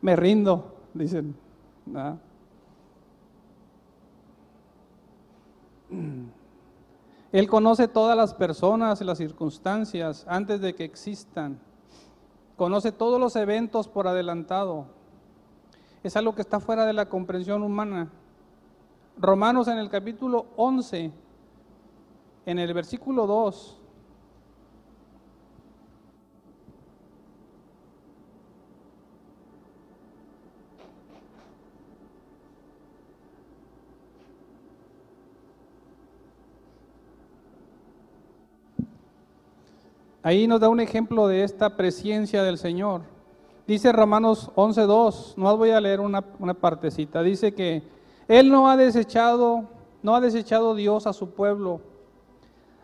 Me 0.00 0.16
rindo, 0.16 0.74
dicen. 0.92 1.36
Él 7.30 7.48
conoce 7.48 7.86
todas 7.86 8.16
las 8.16 8.34
personas 8.34 9.00
y 9.00 9.04
las 9.04 9.18
circunstancias 9.18 10.26
antes 10.28 10.60
de 10.60 10.74
que 10.74 10.82
existan. 10.82 11.60
Conoce 12.56 12.90
todos 12.90 13.20
los 13.20 13.36
eventos 13.36 13.86
por 13.86 14.08
adelantado 14.08 15.03
es 16.04 16.16
algo 16.16 16.34
que 16.34 16.42
está 16.42 16.60
fuera 16.60 16.84
de 16.84 16.92
la 16.92 17.08
comprensión 17.08 17.62
humana. 17.62 18.10
Romanos 19.16 19.68
en 19.68 19.78
el 19.78 19.88
capítulo 19.88 20.46
11, 20.56 21.10
en 22.44 22.58
el 22.58 22.74
versículo 22.74 23.26
2, 23.26 23.80
Ahí 40.26 40.46
nos 40.46 40.58
da 40.58 40.70
un 40.70 40.80
ejemplo 40.80 41.28
de 41.28 41.44
esta 41.44 41.76
presencia 41.76 42.42
del 42.42 42.56
Señor. 42.56 43.13
Dice 43.66 43.92
Romanos 43.92 44.50
11.2, 44.56 45.36
no 45.36 45.56
voy 45.56 45.70
a 45.70 45.80
leer 45.80 46.00
una, 46.00 46.22
una 46.38 46.52
partecita, 46.52 47.22
dice 47.22 47.54
que 47.54 47.82
Él 48.28 48.50
no 48.50 48.68
ha 48.68 48.76
desechado, 48.76 49.64
no 50.02 50.14
ha 50.14 50.20
desechado 50.20 50.74
Dios 50.74 51.06
a 51.06 51.14
su 51.14 51.30
pueblo, 51.30 51.80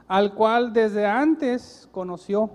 al 0.08 0.34
cual 0.34 0.72
desde 0.72 1.06
antes 1.06 1.86
conoció. 1.92 2.50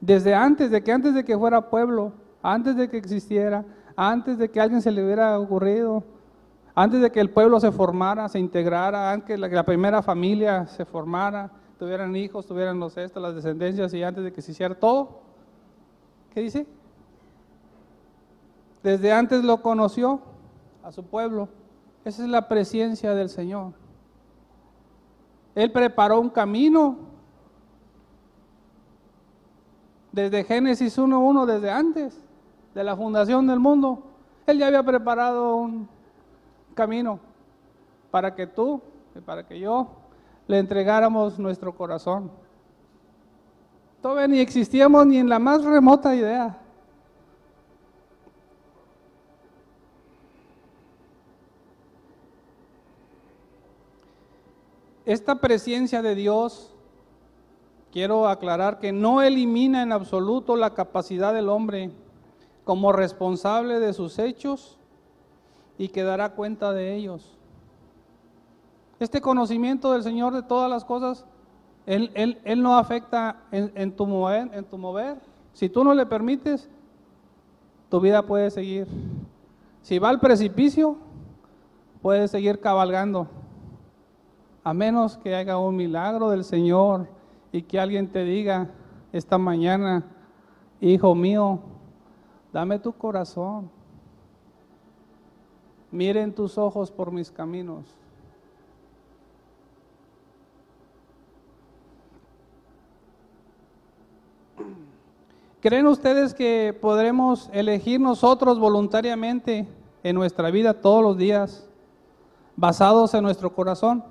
Desde 0.00 0.34
antes, 0.34 0.70
de 0.70 0.82
que 0.82 0.92
antes 0.92 1.14
de 1.14 1.24
que 1.24 1.38
fuera 1.38 1.70
pueblo, 1.70 2.12
antes 2.42 2.76
de 2.76 2.90
que 2.90 2.98
existiera, 2.98 3.64
antes 3.96 4.36
de 4.38 4.50
que 4.50 4.60
alguien 4.60 4.82
se 4.82 4.90
le 4.90 5.04
hubiera 5.04 5.38
ocurrido, 5.38 6.02
antes 6.74 7.00
de 7.00 7.12
que 7.12 7.20
el 7.20 7.30
pueblo 7.30 7.60
se 7.60 7.70
formara, 7.70 8.28
se 8.28 8.40
integrara, 8.40 9.12
antes 9.12 9.40
de 9.40 9.48
que 9.48 9.54
la 9.54 9.64
primera 9.64 10.02
familia 10.02 10.66
se 10.66 10.84
formara, 10.84 11.50
tuvieran 11.78 12.16
hijos, 12.16 12.44
tuvieran 12.44 12.80
los 12.80 12.96
estos, 12.96 13.22
las 13.22 13.36
descendencias 13.36 13.94
y 13.94 14.02
antes 14.02 14.24
de 14.24 14.32
que 14.32 14.42
se 14.42 14.50
hiciera 14.50 14.74
todo, 14.74 15.22
¿Qué 16.34 16.40
dice? 16.40 16.66
Desde 18.82 19.12
antes 19.12 19.44
lo 19.44 19.62
conoció 19.62 20.20
a 20.82 20.90
su 20.90 21.04
pueblo. 21.04 21.48
Esa 22.04 22.24
es 22.24 22.28
la 22.28 22.48
presencia 22.48 23.14
del 23.14 23.30
Señor. 23.30 23.72
Él 25.54 25.70
preparó 25.70 26.20
un 26.20 26.28
camino 26.28 26.96
desde 30.10 30.44
Génesis 30.44 30.98
1.1, 30.98 31.46
desde 31.46 31.70
antes 31.70 32.20
de 32.74 32.84
la 32.84 32.96
fundación 32.96 33.46
del 33.46 33.60
mundo. 33.60 34.02
Él 34.46 34.58
ya 34.58 34.66
había 34.66 34.82
preparado 34.82 35.56
un 35.56 35.88
camino 36.74 37.20
para 38.10 38.34
que 38.34 38.46
tú 38.46 38.82
y 39.14 39.20
para 39.20 39.46
que 39.46 39.58
yo 39.58 39.88
le 40.48 40.58
entregáramos 40.58 41.38
nuestro 41.38 41.74
corazón. 41.74 42.30
Todavía 44.04 44.28
ni 44.28 44.38
existíamos 44.38 45.06
ni 45.06 45.16
en 45.16 45.30
la 45.30 45.38
más 45.38 45.64
remota 45.64 46.14
idea. 46.14 46.60
Esta 55.06 55.36
presencia 55.36 56.02
de 56.02 56.14
Dios, 56.14 56.70
quiero 57.92 58.28
aclarar 58.28 58.78
que 58.78 58.92
no 58.92 59.22
elimina 59.22 59.82
en 59.82 59.90
absoluto 59.90 60.54
la 60.54 60.74
capacidad 60.74 61.32
del 61.32 61.48
hombre 61.48 61.90
como 62.64 62.92
responsable 62.92 63.80
de 63.80 63.94
sus 63.94 64.18
hechos 64.18 64.76
y 65.78 65.88
que 65.88 66.02
dará 66.02 66.34
cuenta 66.34 66.74
de 66.74 66.94
ellos. 66.94 67.38
Este 69.00 69.22
conocimiento 69.22 69.94
del 69.94 70.02
Señor 70.02 70.34
de 70.34 70.42
todas 70.42 70.68
las 70.68 70.84
cosas 70.84 71.24
él, 71.86 72.62
no 72.62 72.76
afecta 72.76 73.36
en, 73.50 73.92
tu 73.92 74.06
mover, 74.06 74.50
en 74.54 74.64
tu 74.64 74.78
mover. 74.78 75.18
Si 75.52 75.68
tú 75.68 75.84
no 75.84 75.94
le 75.94 76.06
permites, 76.06 76.68
tu 77.90 78.00
vida 78.00 78.22
puede 78.22 78.50
seguir. 78.50 78.86
Si 79.82 79.98
va 79.98 80.08
al 80.08 80.20
precipicio, 80.20 80.96
puede 82.00 82.26
seguir 82.28 82.60
cabalgando. 82.60 83.28
A 84.62 84.72
menos 84.72 85.18
que 85.18 85.34
haga 85.34 85.58
un 85.58 85.76
milagro 85.76 86.30
del 86.30 86.44
Señor 86.44 87.06
y 87.52 87.62
que 87.62 87.78
alguien 87.78 88.08
te 88.08 88.24
diga 88.24 88.70
esta 89.12 89.36
mañana, 89.36 90.04
hijo 90.80 91.14
mío, 91.14 91.60
dame 92.52 92.78
tu 92.78 92.92
corazón. 92.92 93.70
Miren 95.90 96.34
tus 96.34 96.56
ojos 96.56 96.90
por 96.90 97.12
mis 97.12 97.30
caminos. 97.30 97.94
¿Creen 105.64 105.86
ustedes 105.86 106.34
que 106.34 106.76
podremos 106.78 107.48
elegir 107.50 107.98
nosotros 107.98 108.58
voluntariamente 108.58 109.66
en 110.02 110.14
nuestra 110.14 110.50
vida 110.50 110.74
todos 110.74 111.02
los 111.02 111.16
días 111.16 111.66
basados 112.54 113.14
en 113.14 113.22
nuestro 113.22 113.50
corazón? 113.50 114.04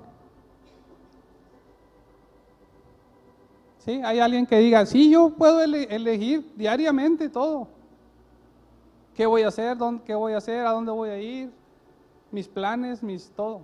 ¿Sí? 3.78 4.02
Hay 4.04 4.18
alguien 4.18 4.46
que 4.46 4.58
diga, 4.58 4.84
sí, 4.84 5.08
yo 5.08 5.30
puedo 5.30 5.62
elegir 5.62 6.52
diariamente 6.56 7.28
todo. 7.28 7.68
¿Qué 9.14 9.24
voy 9.24 9.42
a 9.42 9.46
hacer? 9.46 9.76
¿Dónde, 9.76 10.02
¿Qué 10.02 10.16
voy 10.16 10.32
a 10.32 10.38
hacer? 10.38 10.66
¿A 10.66 10.72
dónde 10.72 10.90
voy 10.90 11.10
a 11.10 11.18
ir? 11.20 11.52
Mis 12.32 12.48
planes, 12.48 13.00
mis 13.00 13.30
todo. 13.30 13.60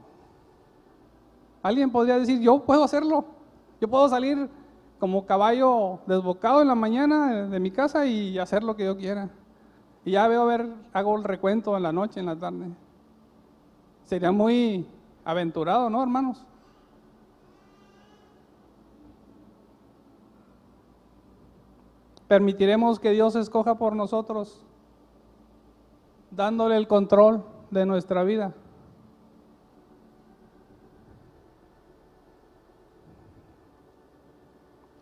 Alguien 1.60 1.90
podría 1.90 2.20
decir, 2.20 2.38
yo 2.38 2.60
puedo 2.60 2.84
hacerlo. 2.84 3.24
Yo 3.80 3.88
puedo 3.88 4.08
salir 4.08 4.48
como 5.00 5.24
caballo 5.24 6.00
desbocado 6.06 6.60
en 6.60 6.68
la 6.68 6.74
mañana 6.74 7.46
de 7.48 7.58
mi 7.58 7.70
casa 7.70 8.04
y 8.04 8.38
hacer 8.38 8.62
lo 8.62 8.76
que 8.76 8.84
yo 8.84 8.96
quiera. 8.96 9.30
Y 10.04 10.12
ya 10.12 10.28
veo 10.28 10.44
ver, 10.44 10.68
hago 10.92 11.16
el 11.16 11.24
recuento 11.24 11.74
en 11.76 11.82
la 11.82 11.90
noche, 11.90 12.20
en 12.20 12.26
la 12.26 12.36
tarde. 12.36 12.68
Sería 14.04 14.30
muy 14.30 14.86
aventurado, 15.24 15.88
¿no, 15.88 16.02
hermanos? 16.02 16.44
Permitiremos 22.28 23.00
que 23.00 23.10
Dios 23.10 23.34
escoja 23.36 23.76
por 23.76 23.96
nosotros, 23.96 24.64
dándole 26.30 26.76
el 26.76 26.86
control 26.86 27.42
de 27.70 27.86
nuestra 27.86 28.22
vida. 28.22 28.54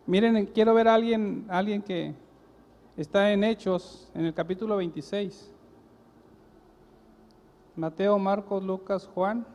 Miren, 0.09 0.47
quiero 0.47 0.73
ver 0.73 0.87
a 0.87 0.95
alguien, 0.95 1.45
a 1.49 1.59
alguien 1.59 1.83
que 1.83 2.15
está 2.97 3.31
en 3.31 3.43
Hechos, 3.43 4.09
en 4.15 4.25
el 4.25 4.33
capítulo 4.33 4.75
26. 4.77 5.51
Mateo, 7.75 8.17
Marcos, 8.17 8.63
Lucas, 8.63 9.07
Juan. 9.13 9.45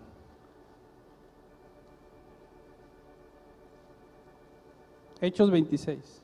Hechos 5.21 5.51
26. 5.51 6.24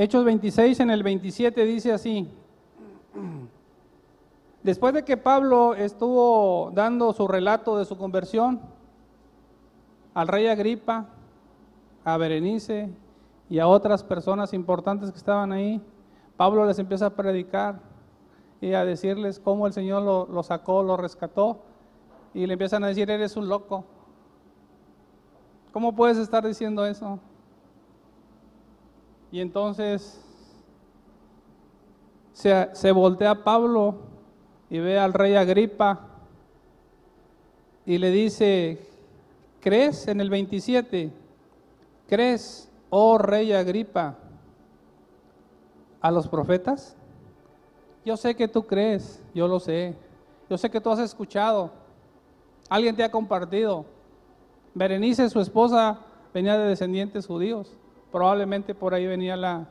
Hechos 0.00 0.24
26 0.24 0.78
en 0.78 0.90
el 0.90 1.02
27 1.02 1.64
dice 1.64 1.92
así. 1.92 2.30
Después 4.62 4.94
de 4.94 5.04
que 5.04 5.16
Pablo 5.16 5.74
estuvo 5.74 6.70
dando 6.72 7.12
su 7.12 7.26
relato 7.26 7.76
de 7.76 7.84
su 7.84 7.98
conversión 7.98 8.60
al 10.14 10.28
rey 10.28 10.46
Agripa, 10.46 11.06
a 12.04 12.16
Berenice 12.16 12.90
y 13.50 13.58
a 13.58 13.66
otras 13.66 14.04
personas 14.04 14.54
importantes 14.54 15.10
que 15.10 15.18
estaban 15.18 15.50
ahí, 15.50 15.82
Pablo 16.36 16.64
les 16.64 16.78
empieza 16.78 17.06
a 17.06 17.16
predicar 17.16 17.80
y 18.60 18.74
a 18.74 18.84
decirles 18.84 19.40
cómo 19.40 19.66
el 19.66 19.72
Señor 19.72 20.04
lo, 20.30 20.42
sacó, 20.44 20.84
lo 20.84 20.96
rescató, 20.96 21.58
y 22.34 22.46
le 22.46 22.52
empiezan 22.52 22.84
a 22.84 22.86
decir, 22.86 23.10
eres 23.10 23.36
un 23.36 23.48
loco. 23.48 23.84
¿Cómo 25.72 25.96
puedes 25.96 26.18
estar 26.18 26.46
diciendo 26.46 26.86
eso? 26.86 27.18
Y 29.30 29.40
entonces 29.40 30.20
se, 32.32 32.68
se 32.72 32.92
voltea 32.92 33.44
Pablo 33.44 33.96
y 34.70 34.78
ve 34.78 34.98
al 34.98 35.12
rey 35.12 35.34
Agripa 35.34 36.08
y 37.84 37.98
le 37.98 38.10
dice, 38.10 38.86
¿crees 39.60 40.08
en 40.08 40.20
el 40.20 40.28
27? 40.28 41.10
¿Crees, 42.06 42.70
oh 42.90 43.18
rey 43.18 43.52
Agripa, 43.52 44.16
a 46.00 46.10
los 46.10 46.28
profetas? 46.28 46.96
Yo 48.04 48.16
sé 48.16 48.34
que 48.34 48.48
tú 48.48 48.66
crees, 48.66 49.22
yo 49.34 49.48
lo 49.48 49.60
sé. 49.60 49.94
Yo 50.48 50.56
sé 50.56 50.70
que 50.70 50.80
tú 50.80 50.90
has 50.90 50.98
escuchado. 50.98 51.70
Alguien 52.68 52.96
te 52.96 53.04
ha 53.04 53.10
compartido. 53.10 53.84
Berenice, 54.74 55.28
su 55.28 55.40
esposa, 55.40 55.98
venía 56.32 56.56
de 56.58 56.68
descendientes 56.68 57.26
judíos. 57.26 57.74
Probablemente 58.10 58.74
por 58.74 58.94
ahí 58.94 59.06
venía 59.06 59.36
la, 59.36 59.66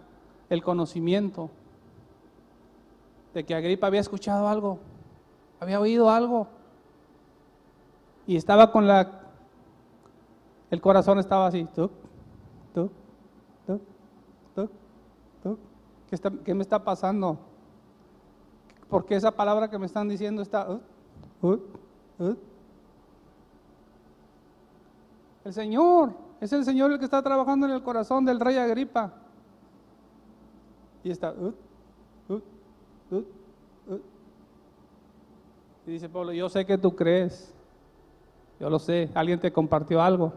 el 0.49 0.63
conocimiento 0.63 1.49
de 3.33 3.43
que 3.43 3.55
Agripa 3.55 3.87
había 3.87 3.99
escuchado 3.99 4.47
algo, 4.47 4.79
había 5.59 5.79
oído 5.79 6.09
algo. 6.09 6.47
Y 8.25 8.35
estaba 8.35 8.71
con 8.71 8.87
la... 8.87 9.21
El 10.69 10.81
corazón 10.81 11.17
estaba 11.17 11.47
así, 11.47 11.65
tú, 11.73 11.89
tú, 12.73 12.91
tú, 13.65 13.79
tú. 14.55 14.69
¿Qué, 16.09 16.15
está, 16.15 16.31
¿Qué, 16.43 16.53
me 16.53 16.61
está 16.61 16.83
pasando? 16.83 17.37
Porque 18.89 19.15
esa 19.15 19.31
palabra 19.31 19.69
que 19.69 19.77
me 19.77 19.85
están 19.85 20.09
diciendo 20.09 20.41
está... 20.41 20.69
Uh, 20.69 20.81
uh, 21.41 21.59
uh. 22.19 22.37
El 25.45 25.53
Señor, 25.53 26.11
es 26.39 26.53
el 26.53 26.63
Señor 26.65 26.91
el 26.91 26.99
que 26.99 27.05
está 27.05 27.21
trabajando 27.21 27.65
en 27.65 27.73
el 27.73 27.83
corazón 27.83 28.25
del 28.25 28.39
rey 28.39 28.57
Agripa. 28.57 29.13
Y 31.03 31.11
está... 31.11 31.33
Y 35.85 35.91
dice 35.91 36.09
Pablo, 36.09 36.33
yo 36.33 36.49
sé 36.49 36.65
que 36.65 36.77
tú 36.77 36.95
crees. 36.95 37.53
Yo 38.59 38.69
lo 38.69 38.77
sé. 38.77 39.09
Alguien 39.13 39.39
te 39.39 39.53
compartió 39.53 40.01
algo. 40.01 40.33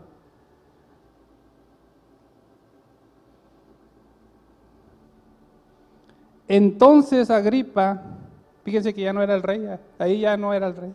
Entonces 6.47 7.31
Agripa, 7.31 8.03
fíjense 8.65 8.93
que 8.93 9.03
ya 9.03 9.13
no 9.13 9.23
era 9.23 9.37
el 9.37 9.43
rey, 9.43 9.69
ahí 10.01 10.21
ya 10.21 10.37
no 10.37 10.53
era 10.53 10.67
el 10.67 10.75
rey. 10.75 10.93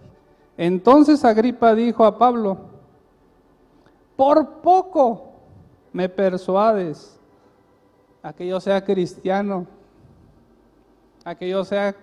Entonces 0.57 1.23
Agripa 1.23 1.73
dijo 1.73 2.03
a 2.03 2.17
Pablo, 2.17 2.74
por 4.15 4.61
poco 4.61 5.33
me 5.91 6.09
persuades 6.09 7.19
a 8.21 8.33
que 8.33 8.47
yo 8.47 8.59
sea 8.59 8.83
cristiano, 8.83 9.67
a 11.23 11.35
que 11.35 11.47
yo 11.49 11.63
sea 11.63 11.95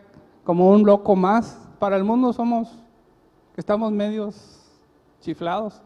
como 0.44 0.70
un 0.70 0.84
loco 0.84 1.16
más. 1.16 1.58
Para 1.78 1.96
el 1.96 2.04
mundo 2.04 2.32
somos, 2.32 2.78
que 3.54 3.60
estamos 3.60 3.90
medios 3.90 4.70
chiflados, 5.20 5.82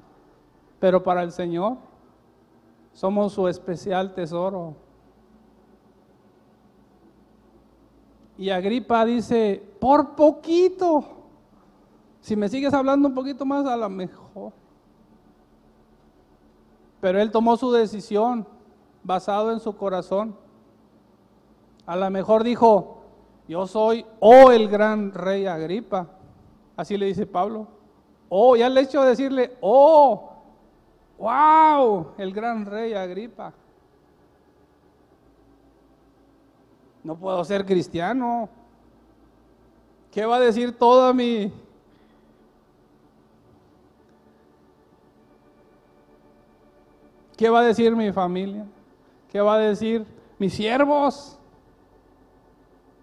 pero 0.79 1.03
para 1.03 1.23
el 1.23 1.33
Señor 1.33 1.79
somos 2.93 3.33
su 3.33 3.49
especial 3.49 4.15
tesoro. 4.15 4.75
Y 8.39 8.51
Agripa 8.51 9.05
dice, 9.05 9.63
por 9.81 10.15
poquito, 10.15 11.03
si 12.21 12.37
me 12.37 12.49
sigues 12.49 12.75
hablando 12.75 13.09
un 13.09 13.15
poquito 13.15 13.47
más, 13.47 13.67
a 13.67 13.77
lo 13.77 13.89
mejor. 13.89 14.26
Pero 17.07 17.21
él 17.21 17.31
tomó 17.31 17.57
su 17.57 17.71
decisión 17.71 18.45
basado 19.05 19.53
en 19.53 19.61
su 19.61 19.77
corazón. 19.77 20.37
A 21.87 21.95
lo 21.95 22.11
mejor 22.11 22.43
dijo, 22.43 23.05
yo 23.47 23.69
soy 23.69 24.05
o 24.19 24.51
el 24.51 24.69
gran 24.69 25.13
rey 25.13 25.47
Agripa. 25.47 26.09
Así 26.77 26.97
le 26.97 27.07
dice 27.07 27.25
Pablo. 27.25 27.69
Oh, 28.29 28.57
ya 28.57 28.67
el 28.67 28.77
hecho 28.77 29.03
de 29.03 29.11
decirle, 29.11 29.57
oh, 29.61 30.33
wow, 31.17 32.09
el 32.19 32.33
gran 32.33 32.67
rey 32.67 32.93
Agripa. 32.95 33.53
no 37.05 37.17
puedo 37.17 37.45
ser 37.45 37.65
cristiano. 37.65 38.49
¿Qué 40.11 40.27
va 40.27 40.39
a 40.39 40.41
decir 40.41 40.77
toda 40.77 41.13
mi... 41.13 41.53
¿Qué 47.37 47.51
va 47.51 47.61
a 47.61 47.65
decir 47.65 47.95
mi 47.95 48.13
familia? 48.13 48.67
¿Qué 49.31 49.41
va 49.41 49.55
a 49.55 49.59
decir 49.59 50.07
mis 50.39 50.55
siervos? 50.55 51.39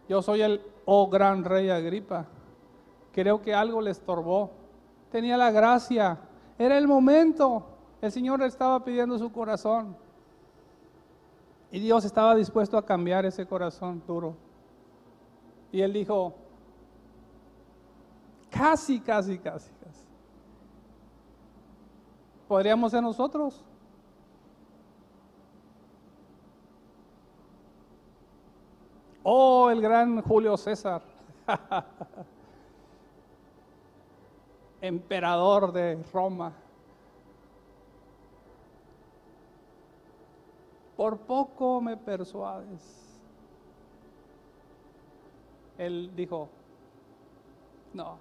Yo 0.10 0.22
soy 0.22 0.42
el, 0.42 0.62
oh 0.86 1.08
gran 1.08 1.44
rey 1.44 1.70
Agripa. 1.70 2.26
Creo 3.12 3.42
que 3.42 3.54
algo 3.54 3.80
le 3.82 3.92
estorbó. 3.92 4.52
Tenía 5.12 5.38
la 5.38 5.52
gracia. 5.52 6.18
Era 6.58 6.78
el 6.78 6.88
momento. 6.88 7.64
El 8.02 8.12
Señor 8.12 8.42
estaba 8.42 8.84
pidiendo 8.84 9.18
su 9.18 9.32
corazón. 9.32 9.96
Y 11.72 11.80
Dios 11.80 12.06
estaba 12.06 12.36
dispuesto 12.36 12.78
a 12.78 12.86
cambiar 12.86 13.26
ese 13.26 13.46
corazón 13.46 14.02
duro. 14.06 14.36
Y 15.72 15.82
él 15.82 15.94
dijo, 15.94 16.36
casi, 18.50 19.00
casi, 19.00 19.38
casi, 19.40 19.72
casi. 19.84 20.04
¿Podríamos 22.48 22.92
ser 22.92 23.02
nosotros? 23.02 23.64
Oh, 29.24 29.70
el 29.70 29.82
gran 29.82 30.22
Julio 30.22 30.58
César, 30.58 31.02
emperador 34.82 35.72
de 35.72 36.04
Roma. 36.12 36.54
por 40.96 41.18
poco 41.18 41.82
me 41.82 41.98
persuades. 41.98 43.20
Él 45.78 46.12
dijo, 46.16 46.48
no, 47.94 48.18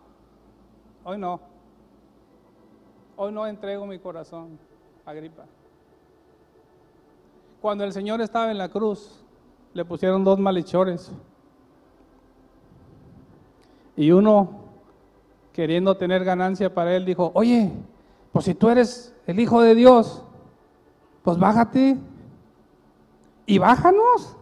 hoy 1.04 1.18
no, 1.18 1.40
hoy 3.16 3.30
no 3.30 3.46
entrego 3.46 3.86
mi 3.86 3.98
corazón, 3.98 4.58
Agripa. 5.04 5.44
Cuando 7.60 7.84
el 7.84 7.92
Señor 7.92 8.20
estaba 8.20 8.50
en 8.50 8.58
la 8.58 8.68
cruz, 8.68 9.22
le 9.74 9.84
pusieron 9.84 10.24
dos 10.24 10.38
malhechores. 10.38 11.12
Y 13.96 14.10
uno, 14.10 14.50
queriendo 15.52 15.96
tener 15.96 16.24
ganancia 16.24 16.72
para 16.72 16.94
él, 16.96 17.04
dijo, 17.04 17.30
oye, 17.34 17.70
pues 18.32 18.44
si 18.46 18.54
tú 18.54 18.68
eres 18.68 19.14
el 19.26 19.38
Hijo 19.38 19.60
de 19.60 19.74
Dios, 19.74 20.24
pues 21.22 21.38
bájate, 21.38 21.98
y 23.46 23.58
bájanos. 23.58 24.36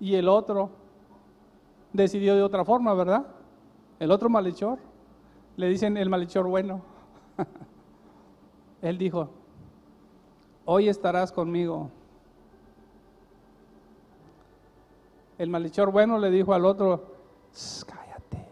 Y 0.00 0.14
el 0.14 0.28
otro 0.28 0.70
decidió 1.92 2.34
de 2.34 2.42
otra 2.42 2.64
forma, 2.64 2.92
¿verdad? 2.94 3.26
El 3.98 4.10
otro 4.10 4.28
malhechor, 4.28 4.78
le 5.56 5.68
dicen 5.68 5.96
el 5.96 6.10
malhechor 6.10 6.46
bueno. 6.46 6.82
Él 8.82 8.98
dijo, 8.98 9.30
hoy 10.64 10.88
estarás 10.88 11.32
conmigo. 11.32 11.90
El 15.38 15.50
malhechor 15.50 15.90
bueno 15.90 16.18
le 16.18 16.30
dijo 16.30 16.54
al 16.54 16.64
otro, 16.64 17.16
cállate, 17.86 18.46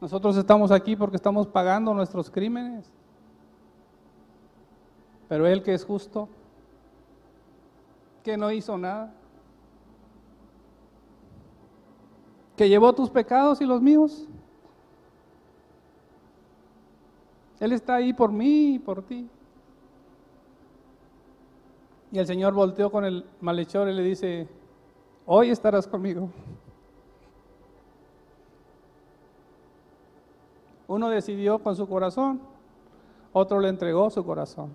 Nosotros 0.00 0.36
estamos 0.36 0.70
aquí 0.70 0.96
porque 0.96 1.16
estamos 1.16 1.46
pagando 1.46 1.94
nuestros 1.94 2.30
crímenes. 2.30 2.90
Pero 5.28 5.46
Él 5.46 5.62
que 5.62 5.74
es 5.74 5.84
justo, 5.84 6.28
que 8.22 8.36
no 8.36 8.50
hizo 8.50 8.76
nada, 8.76 9.12
que 12.56 12.68
llevó 12.68 12.92
tus 12.92 13.10
pecados 13.10 13.60
y 13.60 13.64
los 13.64 13.80
míos. 13.80 14.26
Él 17.60 17.72
está 17.72 17.94
ahí 17.94 18.12
por 18.12 18.30
mí 18.30 18.74
y 18.74 18.78
por 18.78 19.02
ti. 19.02 19.28
Y 22.16 22.18
el 22.18 22.26
Señor 22.26 22.54
volteó 22.54 22.90
con 22.90 23.04
el 23.04 23.26
malhechor 23.42 23.90
y 23.90 23.92
le 23.92 24.02
dice, 24.02 24.48
hoy 25.26 25.50
estarás 25.50 25.86
conmigo. 25.86 26.30
Uno 30.88 31.10
decidió 31.10 31.58
con 31.58 31.76
su 31.76 31.86
corazón, 31.86 32.40
otro 33.34 33.60
le 33.60 33.68
entregó 33.68 34.08
su 34.08 34.24
corazón. 34.24 34.74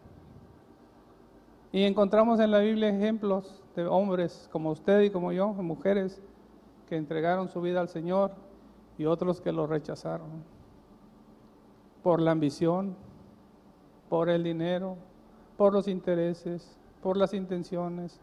Y 1.71 1.81
encontramos 1.81 2.39
en 2.39 2.51
la 2.51 2.59
Biblia 2.59 2.89
ejemplos 2.89 3.59
de 3.75 3.87
hombres 3.87 4.47
como 4.51 4.69
usted 4.69 5.01
y 5.01 5.09
como 5.09 5.31
yo, 5.31 5.47
mujeres 5.47 6.21
que 6.87 6.95
entregaron 6.95 7.49
su 7.49 7.59
vida 7.59 7.81
al 7.81 7.89
Señor 7.89 8.33
y 8.99 9.05
otros 9.05 9.41
que 9.41 9.51
lo 9.51 9.65
rechazaron 9.65 10.29
por 12.03 12.21
la 12.21 12.29
ambición, 12.29 12.95
por 14.09 14.29
el 14.29 14.43
dinero, 14.43 14.95
por 15.57 15.73
los 15.73 15.87
intereses, 15.87 16.77
por 17.01 17.17
las 17.17 17.33
intenciones. 17.33 18.19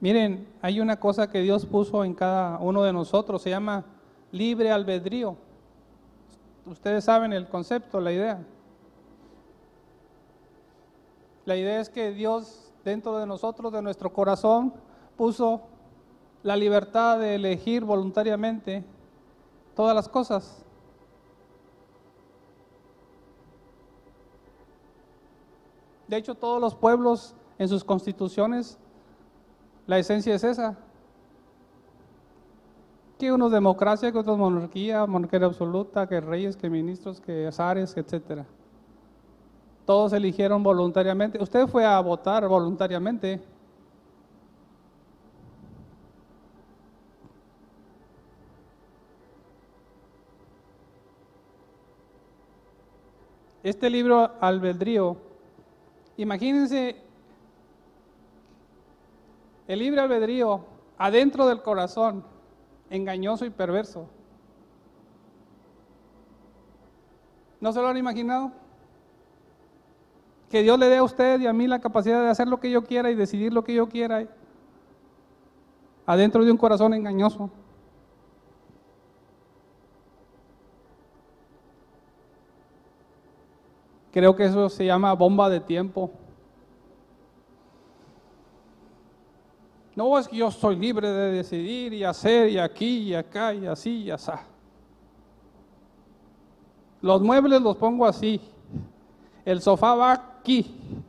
Miren, 0.00 0.46
hay 0.60 0.80
una 0.80 1.00
cosa 1.00 1.30
que 1.30 1.40
Dios 1.40 1.64
puso 1.64 2.04
en 2.04 2.12
cada 2.12 2.58
uno 2.58 2.82
de 2.82 2.92
nosotros, 2.92 3.40
se 3.40 3.48
llama 3.48 3.86
libre 4.32 4.70
albedrío. 4.70 5.34
Ustedes 6.66 7.04
saben 7.04 7.32
el 7.32 7.48
concepto, 7.48 8.00
la 8.00 8.12
idea. 8.12 8.44
La 11.46 11.56
idea 11.56 11.80
es 11.80 11.88
que 11.88 12.10
Dios 12.10 12.70
dentro 12.84 13.16
de 13.16 13.26
nosotros, 13.26 13.72
de 13.72 13.80
nuestro 13.80 14.12
corazón, 14.12 14.74
puso 15.16 15.62
la 16.44 16.56
libertad 16.56 17.18
de 17.18 17.34
elegir 17.34 17.84
voluntariamente 17.84 18.84
todas 19.74 19.96
las 19.96 20.08
cosas. 20.08 20.64
De 26.06 26.18
hecho, 26.18 26.34
todos 26.34 26.60
los 26.60 26.74
pueblos 26.74 27.34
en 27.58 27.68
sus 27.68 27.82
constituciones 27.82 28.78
la 29.86 29.98
esencia 29.98 30.34
es 30.34 30.44
esa. 30.44 30.76
Que 33.18 33.32
unos 33.32 33.50
democracia, 33.50 34.12
que 34.12 34.18
otros 34.18 34.36
monarquía, 34.36 35.06
monarquía 35.06 35.46
absoluta, 35.46 36.06
que 36.06 36.20
reyes, 36.20 36.56
que 36.56 36.68
ministros, 36.68 37.22
que 37.22 37.46
azares, 37.46 37.96
etcétera. 37.96 38.44
Todos 39.86 40.12
eligieron 40.12 40.62
voluntariamente. 40.62 41.42
Usted 41.42 41.66
fue 41.68 41.86
a 41.86 41.98
votar 42.00 42.46
voluntariamente. 42.48 43.40
Este 53.64 53.88
libro 53.88 54.30
albedrío, 54.42 55.16
imagínense 56.18 56.96
el 59.66 59.78
libre 59.78 60.02
albedrío 60.02 60.66
adentro 60.98 61.46
del 61.46 61.62
corazón, 61.62 62.22
engañoso 62.90 63.46
y 63.46 63.50
perverso. 63.50 64.06
¿No 67.58 67.72
se 67.72 67.80
lo 67.80 67.88
han 67.88 67.96
imaginado? 67.96 68.52
Que 70.50 70.60
Dios 70.60 70.78
le 70.78 70.90
dé 70.90 70.98
a 70.98 71.02
usted 71.02 71.40
y 71.40 71.46
a 71.46 71.54
mí 71.54 71.66
la 71.66 71.80
capacidad 71.80 72.22
de 72.22 72.28
hacer 72.28 72.46
lo 72.46 72.60
que 72.60 72.70
yo 72.70 72.84
quiera 72.84 73.10
y 73.10 73.14
decidir 73.14 73.54
lo 73.54 73.64
que 73.64 73.72
yo 73.72 73.88
quiera 73.88 74.28
adentro 76.04 76.44
de 76.44 76.50
un 76.50 76.58
corazón 76.58 76.92
engañoso. 76.92 77.48
Creo 84.14 84.36
que 84.36 84.44
eso 84.44 84.68
se 84.68 84.86
llama 84.86 85.12
bomba 85.12 85.50
de 85.50 85.58
tiempo. 85.58 86.08
No 89.96 90.16
es 90.16 90.28
que 90.28 90.36
yo 90.36 90.52
soy 90.52 90.76
libre 90.76 91.08
de 91.08 91.32
decidir 91.32 91.92
y 91.92 92.04
hacer 92.04 92.48
y 92.48 92.60
aquí 92.60 92.98
y 92.98 93.14
acá 93.16 93.52
y 93.52 93.66
así 93.66 94.04
y 94.04 94.12
así. 94.12 94.30
Los 97.00 97.22
muebles 97.22 97.60
los 97.60 97.76
pongo 97.76 98.06
así. 98.06 98.40
El 99.44 99.60
sofá 99.60 99.96
va 99.96 100.12
aquí. 100.12 101.02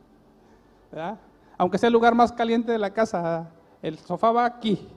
Aunque 1.56 1.78
sea 1.78 1.86
el 1.86 1.92
lugar 1.92 2.16
más 2.16 2.32
caliente 2.32 2.72
de 2.72 2.78
la 2.78 2.90
casa, 2.90 3.52
el 3.82 4.00
sofá 4.00 4.32
va 4.32 4.46
aquí. 4.46 4.88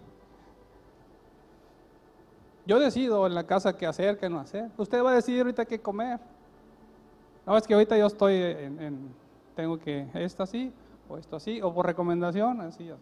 Yo 2.65 2.79
decido 2.79 3.27
en 3.27 3.35
la 3.35 3.45
casa 3.45 3.77
qué 3.77 3.85
hacer, 3.85 4.17
qué 4.17 4.27
no 4.29 4.39
hacer. 4.39 4.71
Usted 4.77 5.03
va 5.03 5.11
a 5.11 5.15
decidir 5.15 5.41
ahorita 5.41 5.65
qué 5.65 5.79
comer. 5.79 6.19
No 7.49 7.57
es 7.57 7.65
que 7.65 7.73
ahorita 7.73 7.97
yo 7.97 8.05
estoy 8.05 8.35
en, 8.35 9.12
tengo 9.55 9.79
que 9.79 10.07
esto 10.13 10.43
así, 10.43 10.71
o 11.09 11.17
esto 11.17 11.38
así, 11.38 11.59
o 11.63 11.73
por 11.73 11.83
recomendación, 11.83 12.62
así, 12.62 12.88
así. 12.88 13.01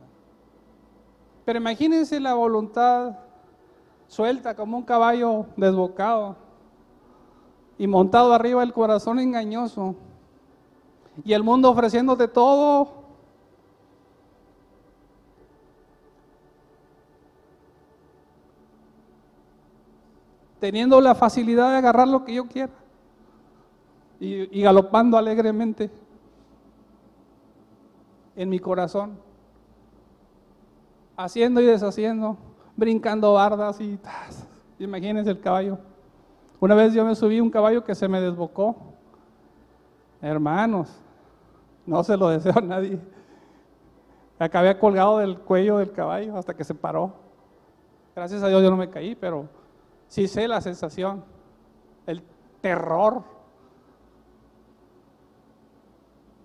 Pero 1.43 1.59
imagínense 1.59 2.17
la 2.21 2.33
voluntad 2.33 3.17
suelta 4.07 4.55
como 4.55 4.77
un 4.77 4.83
caballo 4.83 5.47
desbocado 5.57 6.37
y 7.77 7.87
montado 7.87 8.33
arriba 8.33 8.63
el 8.63 8.71
corazón 8.71 9.19
engañoso 9.19 9.95
y 11.25 11.33
el 11.33 11.43
mundo 11.43 11.69
ofreciéndote 11.69 12.29
todo. 12.29 12.87
Teniendo 20.61 21.01
la 21.01 21.15
facilidad 21.15 21.71
de 21.71 21.77
agarrar 21.79 22.07
lo 22.07 22.23
que 22.23 22.33
yo 22.33 22.45
quiera 22.45 22.86
y, 24.19 24.61
galopando 24.61 25.17
alegremente 25.17 25.89
en 28.35 28.49
mi 28.49 28.59
corazón 28.59 29.19
haciendo 31.17 31.59
y 31.59 31.65
deshaciendo, 31.65 32.37
brincando 32.75 33.33
bardas 33.33 33.81
y 33.81 33.99
imagínense 34.79 35.31
el 35.31 35.39
caballo. 35.39 35.79
Una 36.59 36.75
vez 36.75 36.93
yo 36.93 37.03
me 37.03 37.15
subí 37.15 37.39
un 37.39 37.49
caballo 37.49 37.83
que 37.83 37.95
se 37.95 38.07
me 38.07 38.21
desbocó. 38.21 38.75
Hermanos, 40.21 40.89
no 41.85 42.03
se 42.03 42.15
lo 42.15 42.29
deseo 42.29 42.53
a 42.55 42.61
nadie. 42.61 42.99
Acabé 44.39 44.77
colgado 44.77 45.17
del 45.17 45.39
cuello 45.39 45.79
del 45.79 45.91
caballo 45.91 46.37
hasta 46.37 46.55
que 46.55 46.63
se 46.63 46.75
paró. 46.75 47.13
Gracias 48.15 48.41
a 48.43 48.47
Dios 48.47 48.61
yo 48.63 48.69
no 48.69 48.77
me 48.77 48.89
caí, 48.89 49.15
pero 49.15 49.47
sí 50.07 50.27
sé 50.27 50.47
la 50.47 50.61
sensación, 50.61 51.23
el 52.05 52.23
terror. 52.61 53.23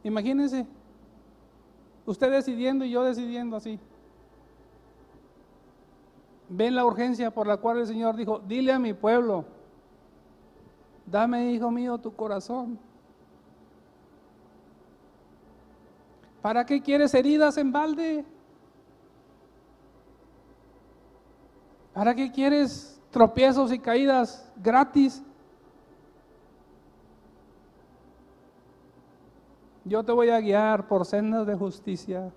Imagínense, 0.05 0.67
usted 2.07 2.31
decidiendo 2.31 2.85
y 2.85 2.91
yo 2.91 3.03
decidiendo 3.03 3.57
así 3.57 3.79
ven 6.55 6.75
la 6.75 6.85
urgencia 6.85 7.31
por 7.31 7.47
la 7.47 7.57
cual 7.57 7.79
el 7.79 7.87
Señor 7.87 8.15
dijo, 8.15 8.39
dile 8.41 8.73
a 8.73 8.79
mi 8.79 8.93
pueblo, 8.93 9.45
dame, 11.07 11.51
hijo 11.53 11.71
mío, 11.71 11.99
tu 11.99 12.15
corazón. 12.15 12.79
¿Para 16.43 16.67
qué 16.67 16.83
quieres 16.83 17.15
heridas 17.15 17.57
en 17.57 17.73
balde? 17.73 18.25
¿Para 21.95 22.15
qué 22.15 22.31
quieres 22.31 23.01
tropiezos 23.11 23.73
y 23.73 23.79
caídas 23.79 24.51
gratis? 24.57 25.23
Yo 29.85 30.05
te 30.05 30.13
voy 30.13 30.31
a 30.31 30.41
guiar 30.41 30.87
por 30.87 31.05
sendas 31.05 31.47
de 31.47 31.55
justicia. 31.57 32.33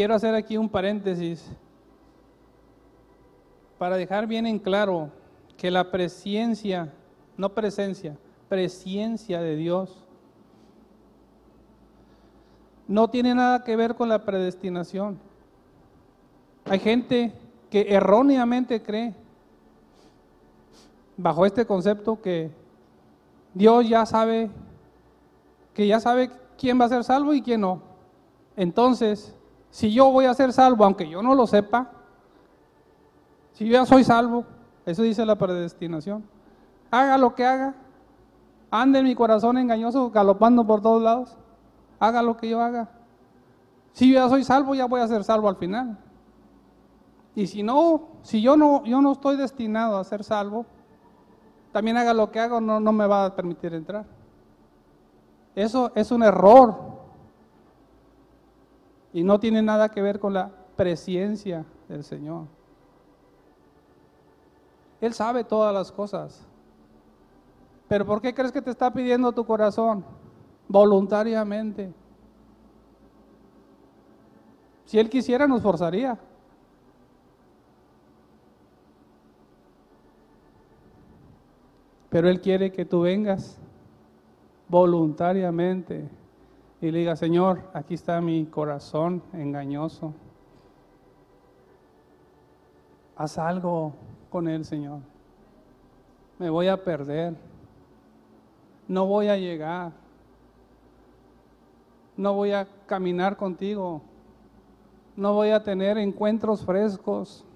quiero 0.00 0.14
hacer 0.14 0.34
aquí 0.34 0.56
un 0.56 0.66
paréntesis 0.66 1.44
para 3.76 3.98
dejar 3.98 4.26
bien 4.26 4.46
en 4.46 4.58
claro 4.58 5.10
que 5.58 5.70
la 5.70 5.90
presencia, 5.90 6.90
no 7.36 7.52
presencia, 7.52 8.16
presencia 8.48 9.42
de 9.42 9.56
Dios 9.56 10.08
no 12.90 13.08
tiene 13.08 13.36
nada 13.36 13.62
que 13.62 13.76
ver 13.76 13.94
con 13.94 14.08
la 14.08 14.24
predestinación. 14.24 15.16
Hay 16.64 16.80
gente 16.80 17.32
que 17.70 17.86
erróneamente 17.94 18.82
cree 18.82 19.14
bajo 21.16 21.46
este 21.46 21.64
concepto 21.64 22.20
que 22.20 22.50
Dios 23.54 23.88
ya 23.88 24.04
sabe 24.06 24.50
que 25.72 25.86
ya 25.86 26.00
sabe 26.00 26.32
quién 26.58 26.80
va 26.80 26.86
a 26.86 26.88
ser 26.88 27.04
salvo 27.04 27.32
y 27.32 27.42
quién 27.42 27.60
no. 27.60 27.80
Entonces, 28.56 29.36
si 29.70 29.92
yo 29.92 30.10
voy 30.10 30.24
a 30.24 30.34
ser 30.34 30.52
salvo, 30.52 30.84
aunque 30.84 31.08
yo 31.08 31.22
no 31.22 31.36
lo 31.36 31.46
sepa, 31.46 31.92
si 33.52 33.66
yo 33.66 33.74
ya 33.74 33.86
soy 33.86 34.02
salvo, 34.02 34.44
eso 34.84 35.02
dice 35.02 35.24
la 35.24 35.36
predestinación, 35.36 36.24
haga 36.90 37.16
lo 37.18 37.36
que 37.36 37.44
haga, 37.44 37.72
ande 38.68 38.98
en 38.98 39.04
mi 39.04 39.14
corazón 39.14 39.58
engañoso, 39.58 40.10
galopando 40.10 40.66
por 40.66 40.82
todos 40.82 41.00
lados, 41.00 41.36
haga 42.00 42.22
lo 42.22 42.36
que 42.36 42.48
yo 42.48 42.60
haga. 42.60 42.88
Si 43.92 44.08
yo 44.08 44.14
ya 44.14 44.28
soy 44.28 44.42
salvo, 44.42 44.74
ya 44.74 44.86
voy 44.86 45.00
a 45.00 45.06
ser 45.06 45.22
salvo 45.22 45.48
al 45.48 45.56
final. 45.56 45.98
Y 47.34 47.46
si 47.46 47.62
no, 47.62 48.08
si 48.22 48.42
yo 48.42 48.56
no, 48.56 48.82
yo 48.84 49.00
no 49.00 49.12
estoy 49.12 49.36
destinado 49.36 49.98
a 49.98 50.04
ser 50.04 50.24
salvo, 50.24 50.66
también 51.72 51.96
haga 51.96 52.12
lo 52.14 52.30
que 52.32 52.40
haga, 52.40 52.60
no, 52.60 52.80
no 52.80 52.92
me 52.92 53.06
va 53.06 53.26
a 53.26 53.36
permitir 53.36 53.74
entrar. 53.74 54.04
Eso 55.54 55.92
es 55.94 56.10
un 56.10 56.22
error. 56.22 56.74
Y 59.12 59.22
no 59.22 59.38
tiene 59.38 59.62
nada 59.62 59.88
que 59.88 60.02
ver 60.02 60.18
con 60.18 60.32
la 60.32 60.50
presencia 60.76 61.64
del 61.88 62.02
Señor. 62.02 62.46
Él 65.00 65.12
sabe 65.14 65.44
todas 65.44 65.74
las 65.74 65.92
cosas. 65.92 66.46
Pero 67.88 68.06
¿por 68.06 68.20
qué 68.20 68.32
crees 68.32 68.52
que 68.52 68.62
te 68.62 68.70
está 68.70 68.92
pidiendo 68.92 69.32
tu 69.32 69.44
corazón? 69.44 70.04
Voluntariamente. 70.70 71.92
Si 74.84 75.00
Él 75.00 75.10
quisiera, 75.10 75.48
nos 75.48 75.62
forzaría. 75.62 76.16
Pero 82.08 82.28
Él 82.28 82.40
quiere 82.40 82.70
que 82.70 82.84
tú 82.84 83.00
vengas 83.00 83.58
voluntariamente 84.68 86.08
y 86.80 86.92
le 86.92 87.00
digas, 87.00 87.18
Señor, 87.18 87.68
aquí 87.74 87.94
está 87.94 88.20
mi 88.20 88.46
corazón 88.46 89.24
engañoso. 89.32 90.14
Haz 93.16 93.38
algo 93.38 93.92
con 94.30 94.46
Él, 94.46 94.64
Señor. 94.64 95.00
Me 96.38 96.48
voy 96.48 96.68
a 96.68 96.84
perder. 96.84 97.34
No 98.86 99.06
voy 99.06 99.26
a 99.26 99.36
llegar. 99.36 100.09
No 102.20 102.34
voy 102.34 102.52
a 102.52 102.68
caminar 102.84 103.38
contigo. 103.38 104.02
No 105.16 105.32
voy 105.32 105.52
a 105.52 105.62
tener 105.62 105.96
encuentros 105.96 106.62
frescos. 106.62 107.46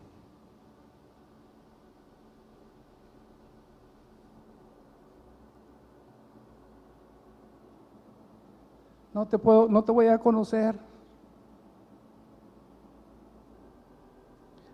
no 9.12 9.26
te 9.26 9.38
puedo, 9.38 9.68
no 9.68 9.84
te 9.84 9.92
voy 9.92 10.06
a 10.06 10.18
conocer. 10.18 10.78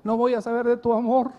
No 0.05 0.17
voy 0.17 0.35
a 0.35 0.41
saber 0.41 0.67
de 0.67 0.77
tu 0.77 0.93
amor. 0.93 1.33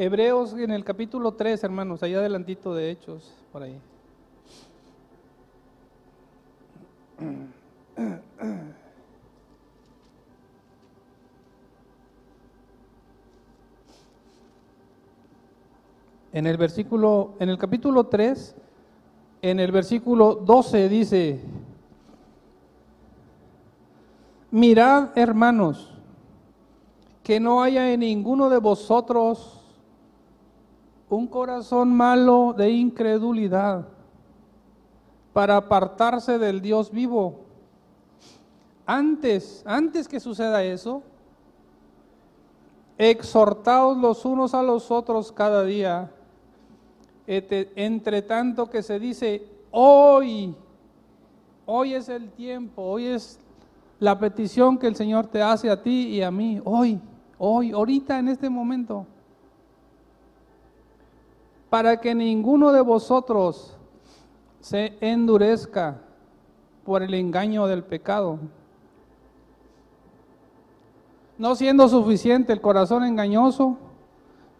Hebreos 0.00 0.52
en 0.52 0.70
el 0.70 0.84
capítulo 0.84 1.32
3, 1.32 1.64
hermanos, 1.64 2.04
allá 2.04 2.18
adelantito 2.18 2.72
de 2.72 2.92
Hechos, 2.92 3.34
por 3.50 3.64
ahí. 3.64 3.80
En 16.32 16.46
el 16.46 16.56
versículo, 16.56 17.34
en 17.40 17.48
el 17.48 17.58
capítulo 17.58 18.04
3, 18.06 18.54
en 19.42 19.58
el 19.58 19.72
versículo 19.72 20.36
12 20.36 20.88
dice, 20.88 21.40
mirad 24.52 25.18
hermanos, 25.18 25.92
que 27.24 27.40
no 27.40 27.64
haya 27.64 27.92
en 27.92 27.98
ninguno 27.98 28.48
de 28.48 28.58
vosotros 28.58 29.57
un 31.10 31.26
corazón 31.26 31.94
malo 31.94 32.54
de 32.56 32.70
incredulidad 32.70 33.86
para 35.32 35.56
apartarse 35.56 36.38
del 36.38 36.60
Dios 36.60 36.90
vivo. 36.90 37.40
Antes, 38.86 39.62
antes 39.66 40.08
que 40.08 40.20
suceda 40.20 40.64
eso, 40.64 41.02
exhortaos 42.96 43.96
los 43.96 44.24
unos 44.24 44.54
a 44.54 44.62
los 44.62 44.90
otros 44.90 45.32
cada 45.32 45.64
día 45.64 46.10
entre 47.28 48.22
tanto 48.22 48.70
que 48.70 48.82
se 48.82 48.98
dice, 48.98 49.46
hoy, 49.70 50.54
hoy 51.66 51.92
es 51.92 52.08
el 52.08 52.30
tiempo, 52.30 52.82
hoy 52.82 53.04
es 53.04 53.38
la 54.00 54.18
petición 54.18 54.78
que 54.78 54.86
el 54.86 54.96
Señor 54.96 55.26
te 55.26 55.42
hace 55.42 55.68
a 55.68 55.82
ti 55.82 56.08
y 56.08 56.22
a 56.22 56.30
mí, 56.30 56.58
hoy, 56.64 56.98
hoy, 57.36 57.72
ahorita 57.72 58.18
en 58.18 58.28
este 58.28 58.48
momento, 58.48 59.06
para 61.70 62.00
que 62.00 62.14
ninguno 62.14 62.72
de 62.72 62.80
vosotros 62.80 63.76
se 64.60 64.96
endurezca 65.00 66.00
por 66.84 67.02
el 67.02 67.14
engaño 67.14 67.66
del 67.66 67.84
pecado. 67.84 68.38
No 71.36 71.54
siendo 71.54 71.88
suficiente 71.88 72.52
el 72.52 72.60
corazón 72.60 73.04
engañoso, 73.04 73.76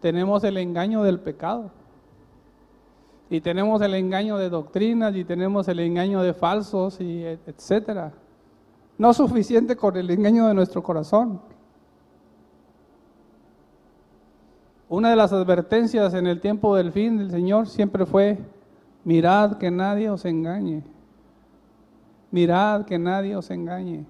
tenemos 0.01 0.45
el 0.45 0.59
engaño 0.59 1.03
del 1.03 1.19
pecado. 1.19 1.71
Y 3.31 3.41
tenemos 3.41 3.83
el 3.83 3.95
engaño 3.95 4.39
de 4.39 4.49
doctrinas 4.49 5.15
y 5.15 5.25
tenemos 5.25 5.69
el 5.69 5.81
engaño 5.81 6.23
de 6.23 6.33
falsos 6.33 7.01
y 7.01 7.25
etcétera. 7.25 8.13
No 8.97 9.13
suficiente 9.13 9.77
con 9.77 9.97
el 9.97 10.11
engaño 10.11 10.47
de 10.47 10.55
nuestro 10.55 10.83
corazón. 10.83 11.41
Una 14.91 15.11
de 15.11 15.17
las 15.17 15.33
advertencias 15.35 16.15
en 16.15 16.27
el 16.27 16.41
tiempo 16.41 16.75
del 16.75 16.93
fin 16.93 17.19
del 17.19 17.31
Señor 17.31 17.69
siempre 17.69 18.07
fue, 18.07 18.39
mirad 19.05 19.59
que 19.59 19.71
nadie 19.71 20.09
os 20.09 20.25
engañe. 20.25 20.83
Mirad 22.31 22.87
que 22.87 22.99
nadie 22.99 23.37
os 23.37 23.51
engañe. 23.51 24.07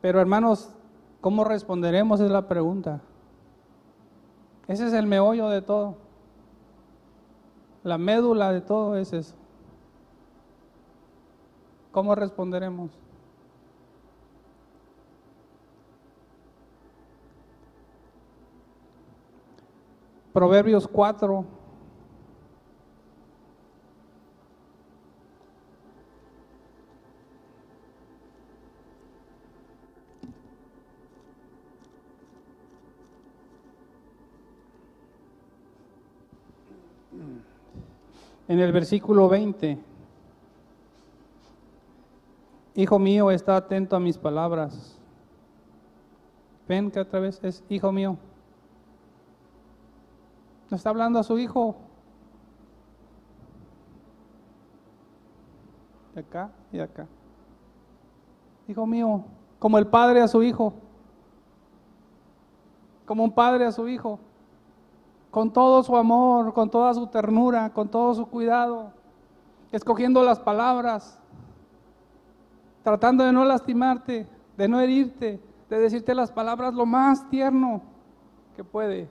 Pero 0.00 0.20
hermanos, 0.20 0.70
¿cómo 1.20 1.44
responderemos? 1.44 2.20
Es 2.20 2.30
la 2.30 2.46
pregunta. 2.46 3.00
Ese 4.68 4.86
es 4.86 4.92
el 4.92 5.06
meollo 5.06 5.48
de 5.48 5.62
todo. 5.62 6.03
La 7.84 7.98
médula 7.98 8.50
de 8.50 8.62
todo 8.62 8.96
es 8.96 9.12
eso. 9.12 9.34
¿Cómo 11.92 12.14
responderemos? 12.14 12.90
Proverbios 20.32 20.88
4, 20.88 21.44
en 38.48 38.60
el 38.60 38.72
versículo 38.72 39.28
20. 39.28 39.78
Hijo 42.76 42.98
mío, 42.98 43.30
está 43.30 43.56
atento 43.56 43.96
a 43.96 44.00
mis 44.00 44.18
palabras. 44.18 44.98
Ven 46.66 46.90
que 46.90 47.00
otra 47.00 47.20
vez 47.20 47.38
es 47.42 47.62
hijo 47.68 47.92
mío. 47.92 48.16
No 50.70 50.76
está 50.76 50.90
hablando 50.90 51.18
a 51.18 51.22
su 51.22 51.38
hijo. 51.38 51.76
De 56.14 56.20
acá 56.20 56.50
y 56.72 56.80
acá. 56.80 57.06
Hijo 58.66 58.86
mío, 58.86 59.24
como 59.58 59.78
el 59.78 59.86
padre 59.86 60.20
a 60.20 60.28
su 60.28 60.42
hijo. 60.42 60.74
Como 63.04 63.22
un 63.24 63.32
padre 63.32 63.66
a 63.66 63.72
su 63.72 63.86
hijo. 63.88 64.18
Con 65.34 65.52
todo 65.52 65.82
su 65.82 65.96
amor, 65.96 66.54
con 66.54 66.70
toda 66.70 66.94
su 66.94 67.08
ternura, 67.08 67.72
con 67.72 67.88
todo 67.88 68.14
su 68.14 68.24
cuidado, 68.24 68.92
escogiendo 69.72 70.22
las 70.22 70.38
palabras, 70.38 71.18
tratando 72.84 73.24
de 73.24 73.32
no 73.32 73.44
lastimarte, 73.44 74.28
de 74.56 74.68
no 74.68 74.80
herirte, 74.80 75.40
de 75.68 75.78
decirte 75.80 76.14
las 76.14 76.30
palabras 76.30 76.72
lo 76.72 76.86
más 76.86 77.28
tierno 77.30 77.82
que 78.54 78.62
puede. 78.62 79.08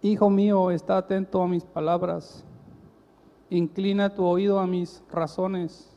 Hijo 0.00 0.30
mío, 0.30 0.70
está 0.70 0.98
atento 0.98 1.42
a 1.42 1.48
mis 1.48 1.64
palabras, 1.64 2.44
inclina 3.50 4.14
tu 4.14 4.24
oído 4.24 4.60
a 4.60 4.68
mis 4.68 5.02
razones. 5.10 5.92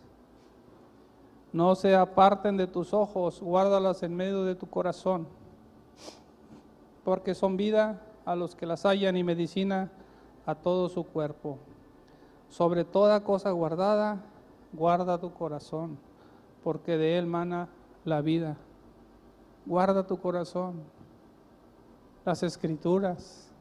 No 1.53 1.75
se 1.75 1.95
aparten 1.95 2.57
de 2.57 2.65
tus 2.65 2.91
ojos, 2.91 3.39
guárdalas 3.39 4.01
en 4.01 4.15
medio 4.15 4.43
de 4.45 4.55
tu 4.55 4.65
corazón 4.65 5.27
porque 7.07 7.35
son 7.35 7.55
vida 7.55 8.01
a 8.25 8.35
los 8.35 8.53
que 8.53 8.65
las 8.65 8.85
hallan 8.85 9.15
y 9.15 9.23
medicina 9.23 9.89
a 10.45 10.55
todo 10.55 10.89
su 10.89 11.05
cuerpo. 11.05 11.57
Sobre 12.49 12.83
toda 12.83 13.23
cosa 13.23 13.49
guardada, 13.51 14.25
guarda 14.73 15.17
tu 15.17 15.33
corazón, 15.33 15.97
porque 16.65 16.97
de 16.97 17.17
él 17.17 17.25
mana 17.25 17.69
la 18.03 18.19
vida. 18.19 18.57
Guarda 19.65 20.05
tu 20.05 20.19
corazón, 20.19 20.81
las 22.25 22.43
escrituras, 22.43 23.53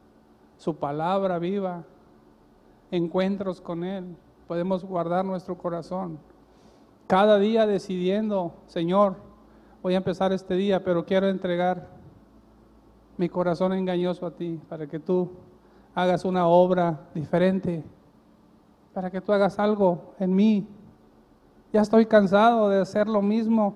su 0.57 0.75
palabra 0.75 1.39
viva, 1.39 1.85
encuentros 2.91 3.61
con 3.61 3.85
él. 3.85 4.13
Podemos 4.45 4.83
guardar 4.83 5.23
nuestro 5.23 5.57
corazón. 5.57 6.19
Cada 7.07 7.39
día 7.39 7.65
decidiendo, 7.65 8.55
Señor, 8.65 9.15
voy 9.81 9.93
a 9.93 9.97
empezar 9.99 10.33
este 10.33 10.55
día, 10.55 10.83
pero 10.83 11.05
quiero 11.05 11.29
entregar 11.29 11.95
mi 13.17 13.29
corazón 13.29 13.73
engañoso 13.73 14.25
a 14.25 14.31
ti, 14.31 14.59
para 14.69 14.87
que 14.87 14.99
tú 14.99 15.29
hagas 15.95 16.23
una 16.23 16.47
obra 16.47 17.09
diferente, 17.15 17.83
para 18.93 19.09
que 19.09 19.19
tú 19.19 19.33
hagas 19.33 19.57
algo 19.57 20.13
en 20.19 20.35
mí. 20.35 20.67
Ya 21.73 21.81
estoy 21.81 22.05
cansado 22.05 22.69
de 22.69 22.79
hacer 22.79 23.07
lo 23.07 23.21
mismo. 23.21 23.75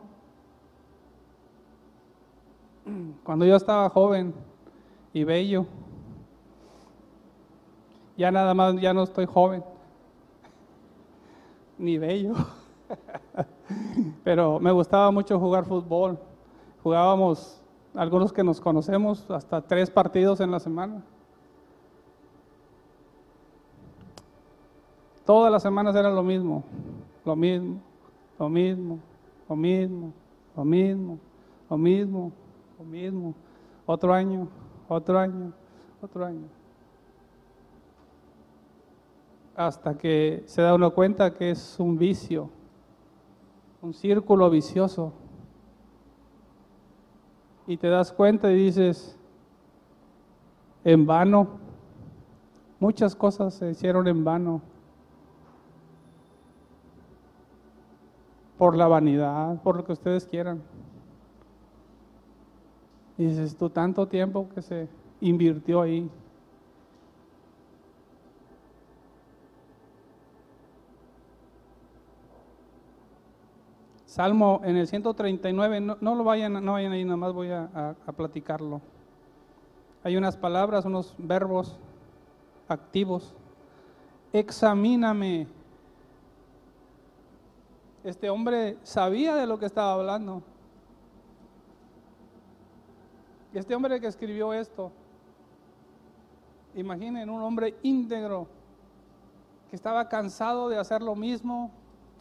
Cuando 3.23 3.45
yo 3.45 3.55
estaba 3.55 3.89
joven 3.89 4.33
y 5.13 5.23
bello, 5.23 5.65
ya 8.17 8.31
nada 8.31 8.53
más, 8.53 8.79
ya 8.79 8.93
no 8.93 9.03
estoy 9.03 9.25
joven, 9.25 9.63
ni 11.77 11.97
bello, 11.97 12.33
pero 14.23 14.59
me 14.59 14.71
gustaba 14.71 15.09
mucho 15.11 15.39
jugar 15.39 15.65
fútbol. 15.65 16.19
Jugábamos 16.83 17.60
algunos 17.93 18.31
que 18.31 18.43
nos 18.43 18.61
conocemos, 18.61 19.29
hasta 19.29 19.61
tres 19.61 19.89
partidos 19.89 20.39
en 20.39 20.51
la 20.51 20.59
semana. 20.59 21.03
Todas 25.25 25.51
las 25.51 25.61
semanas 25.61 25.95
era 25.95 26.09
lo 26.09 26.23
mismo, 26.23 26.63
lo 27.25 27.35
mismo, 27.35 27.79
lo 28.39 28.49
mismo, 28.49 28.99
lo 29.47 29.55
mismo, 29.55 30.13
lo 30.55 30.65
mismo, 30.65 31.19
lo 31.69 31.77
mismo, 31.77 32.31
lo 32.79 32.85
mismo. 32.85 33.35
Otro 33.85 34.13
año, 34.13 34.47
otro 34.87 35.19
año, 35.19 35.53
otro 36.01 36.25
año. 36.25 36.47
Hasta 39.55 39.97
que 39.97 40.43
se 40.45 40.61
da 40.61 40.73
uno 40.73 40.93
cuenta 40.93 41.33
que 41.33 41.51
es 41.51 41.79
un 41.79 41.97
vicio, 41.97 42.49
un 43.81 43.93
círculo 43.93 44.49
vicioso 44.49 45.13
y 47.71 47.77
te 47.77 47.87
das 47.87 48.11
cuenta 48.11 48.51
y 48.51 48.55
dices, 48.55 49.17
en 50.83 51.05
vano, 51.05 51.47
muchas 52.81 53.15
cosas 53.15 53.53
se 53.53 53.71
hicieron 53.71 54.09
en 54.09 54.25
vano. 54.25 54.61
Por 58.57 58.75
la 58.75 58.87
vanidad, 58.87 59.61
por 59.61 59.77
lo 59.77 59.85
que 59.85 59.93
ustedes 59.93 60.25
quieran. 60.25 60.61
Dices 63.17 63.55
tú, 63.55 63.69
tanto 63.69 64.05
tiempo 64.05 64.49
que 64.53 64.61
se 64.61 64.89
invirtió 65.21 65.81
ahí. 65.81 66.09
Salmo 74.11 74.59
en 74.65 74.75
el 74.75 74.87
139, 74.89 75.79
no, 75.79 76.15
lo 76.15 76.25
vayan, 76.25 76.65
no 76.65 76.73
vayan 76.73 76.91
ahí, 76.91 77.05
nada 77.05 77.15
más 77.15 77.31
voy 77.31 77.49
a, 77.49 77.95
a 78.05 78.11
platicarlo. 78.11 78.81
Hay 80.03 80.17
unas 80.17 80.35
palabras, 80.35 80.83
unos 80.83 81.15
verbos 81.17 81.79
activos. 82.67 83.33
Examíname. 84.33 85.47
Este 88.03 88.29
hombre 88.29 88.77
sabía 88.83 89.33
de 89.33 89.47
lo 89.47 89.57
que 89.57 89.67
estaba 89.67 89.93
hablando. 89.93 90.43
Este 93.53 93.73
hombre 93.73 94.01
que 94.01 94.07
escribió 94.07 94.51
esto, 94.51 94.91
imaginen 96.75 97.29
un 97.29 97.41
hombre 97.41 97.77
íntegro 97.81 98.49
que 99.69 99.77
estaba 99.77 100.09
cansado 100.09 100.67
de 100.67 100.77
hacer 100.77 101.01
lo 101.01 101.15
mismo 101.15 101.71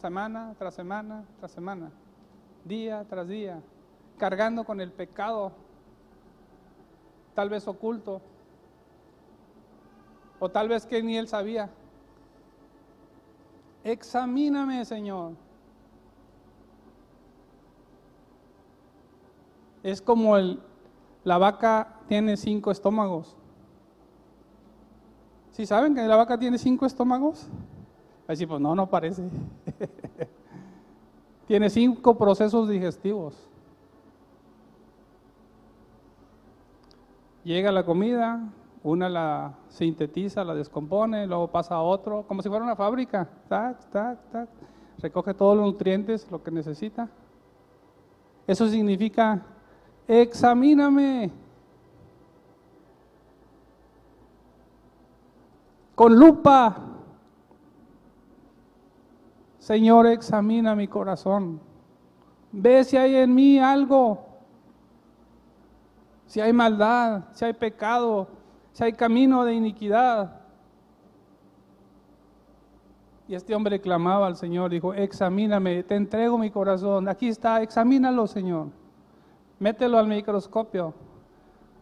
semana 0.01 0.55
tras 0.57 0.73
semana 0.73 1.23
tras 1.37 1.51
semana, 1.51 1.91
día 2.65 3.05
tras 3.07 3.27
día, 3.27 3.61
cargando 4.17 4.63
con 4.63 4.81
el 4.81 4.91
pecado, 4.91 5.51
tal 7.33 7.49
vez 7.49 7.67
oculto, 7.67 8.21
o 10.39 10.49
tal 10.49 10.67
vez 10.67 10.85
que 10.85 11.01
ni 11.03 11.17
él 11.17 11.27
sabía. 11.27 11.69
Examíname, 13.83 14.83
Señor. 14.85 15.33
Es 19.83 20.01
como 20.01 20.37
el, 20.37 20.61
la 21.23 21.37
vaca 21.37 21.99
tiene 22.07 22.37
cinco 22.37 22.71
estómagos. 22.71 23.35
¿Sí 25.51 25.65
saben 25.65 25.95
que 25.95 26.01
la 26.01 26.15
vaca 26.15 26.37
tiene 26.37 26.57
cinco 26.57 26.85
estómagos? 26.85 27.47
Así 28.31 28.45
pues 28.45 28.61
no, 28.61 28.73
no 28.73 28.87
parece. 28.87 29.23
Tiene 31.47 31.69
cinco 31.69 32.17
procesos 32.17 32.69
digestivos. 32.69 33.35
Llega 37.43 37.73
la 37.73 37.85
comida, 37.85 38.39
una 38.83 39.09
la 39.09 39.55
sintetiza, 39.67 40.45
la 40.45 40.55
descompone, 40.55 41.27
luego 41.27 41.49
pasa 41.49 41.75
a 41.75 41.81
otro, 41.81 42.23
como 42.25 42.41
si 42.41 42.47
fuera 42.47 42.63
una 42.63 42.77
fábrica. 42.77 43.27
Tac, 43.49 43.89
tac, 43.89 44.17
tac. 44.31 44.49
Recoge 44.99 45.33
todos 45.33 45.57
los 45.57 45.65
nutrientes, 45.65 46.25
lo 46.31 46.41
que 46.41 46.51
necesita. 46.51 47.09
Eso 48.47 48.69
significa, 48.69 49.41
examíname. 50.07 51.31
Con 55.95 56.15
lupa. 56.17 56.87
Señor, 59.61 60.07
examina 60.07 60.75
mi 60.75 60.87
corazón. 60.87 61.61
Ve 62.51 62.83
si 62.83 62.97
hay 62.97 63.15
en 63.15 63.35
mí 63.35 63.59
algo, 63.59 64.25
si 66.25 66.41
hay 66.41 66.51
maldad, 66.51 67.25
si 67.33 67.45
hay 67.45 67.53
pecado, 67.53 68.27
si 68.71 68.83
hay 68.83 68.93
camino 68.93 69.45
de 69.45 69.53
iniquidad. 69.53 70.41
Y 73.27 73.35
este 73.35 73.53
hombre 73.53 73.79
clamaba 73.79 74.25
al 74.25 74.35
Señor, 74.35 74.71
dijo, 74.71 74.95
examíname, 74.95 75.83
te 75.83 75.93
entrego 75.93 76.39
mi 76.39 76.49
corazón. 76.49 77.07
Aquí 77.07 77.27
está, 77.27 77.61
examínalo, 77.61 78.25
Señor. 78.25 78.69
Mételo 79.59 79.99
al 79.99 80.07
microscopio, 80.07 80.95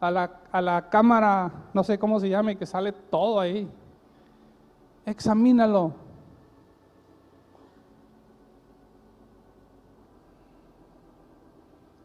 a 0.01 0.11
la, 0.11 0.41
a 0.51 0.61
la 0.61 0.89
cámara, 0.89 1.49
no 1.73 1.85
sé 1.85 1.97
cómo 1.97 2.19
se 2.19 2.27
llame, 2.27 2.57
que 2.57 2.65
sale 2.65 2.91
todo 2.91 3.39
ahí. 3.39 3.71
Examínalo. 5.05 6.08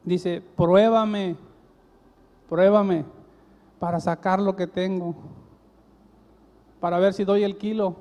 Dice, 0.04 0.42
pruébame, 0.56 1.36
pruébame 2.48 3.04
para 3.78 4.00
sacar 4.00 4.40
lo 4.40 4.54
que 4.54 4.66
tengo, 4.66 5.14
para 6.80 6.98
ver 6.98 7.14
si 7.14 7.24
doy 7.24 7.42
el 7.42 7.56
kilo 7.56 7.96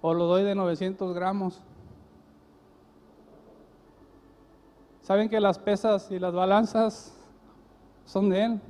o 0.00 0.14
lo 0.14 0.26
doy 0.26 0.42
de 0.42 0.54
900 0.54 1.14
gramos. 1.14 1.62
Saben 5.02 5.28
que 5.28 5.40
las 5.40 5.58
pesas 5.58 6.10
y 6.10 6.18
las 6.18 6.34
balanzas 6.34 7.16
son 8.04 8.28
de 8.28 8.44
Él. 8.44 8.60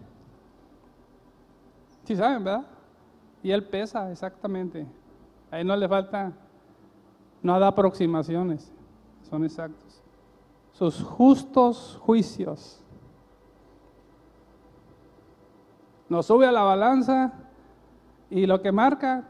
Sí 2.05 2.14
saben, 2.14 2.45
¿verdad? 2.45 2.64
Y 3.43 3.51
Él 3.51 3.64
pesa 3.64 4.11
exactamente. 4.12 4.87
Ahí 5.51 5.64
no 5.64 5.75
le 5.75 5.89
falta, 5.89 6.33
no 7.43 7.59
da 7.59 7.69
aproximaciones, 7.69 8.71
son 9.29 9.45
exactos 9.45 10.03
sus 10.79 11.03
justos 11.03 11.99
juicios. 12.03 12.81
Nos 16.09 16.26
sube 16.26 16.47
a 16.47 16.53
la 16.53 16.62
balanza 16.62 17.33
y 18.31 18.47
lo 18.47 18.62
que 18.62 18.70
marca, 18.70 19.26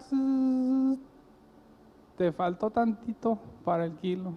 te 2.19 2.33
faltó 2.33 2.69
tantito 2.69 3.39
para 3.65 3.87
el 3.87 3.97
kilo. 3.97 4.35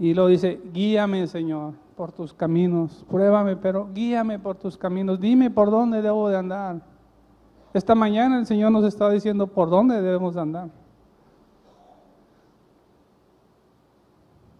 Y 0.00 0.12
lo 0.12 0.26
dice, 0.26 0.60
guíame 0.72 1.28
Señor 1.28 1.74
por 1.96 2.10
tus 2.10 2.34
caminos, 2.34 3.06
pruébame, 3.08 3.56
pero 3.56 3.88
guíame 3.94 4.40
por 4.40 4.56
tus 4.56 4.76
caminos, 4.76 5.20
dime 5.20 5.52
por 5.52 5.70
dónde 5.70 6.02
debo 6.02 6.28
de 6.28 6.36
andar. 6.36 6.82
Esta 7.72 7.94
mañana 7.94 8.40
el 8.40 8.46
Señor 8.46 8.72
nos 8.72 8.84
está 8.84 9.08
diciendo 9.08 9.46
por 9.46 9.70
dónde 9.70 10.02
debemos 10.02 10.34
de 10.34 10.40
andar. 10.40 10.85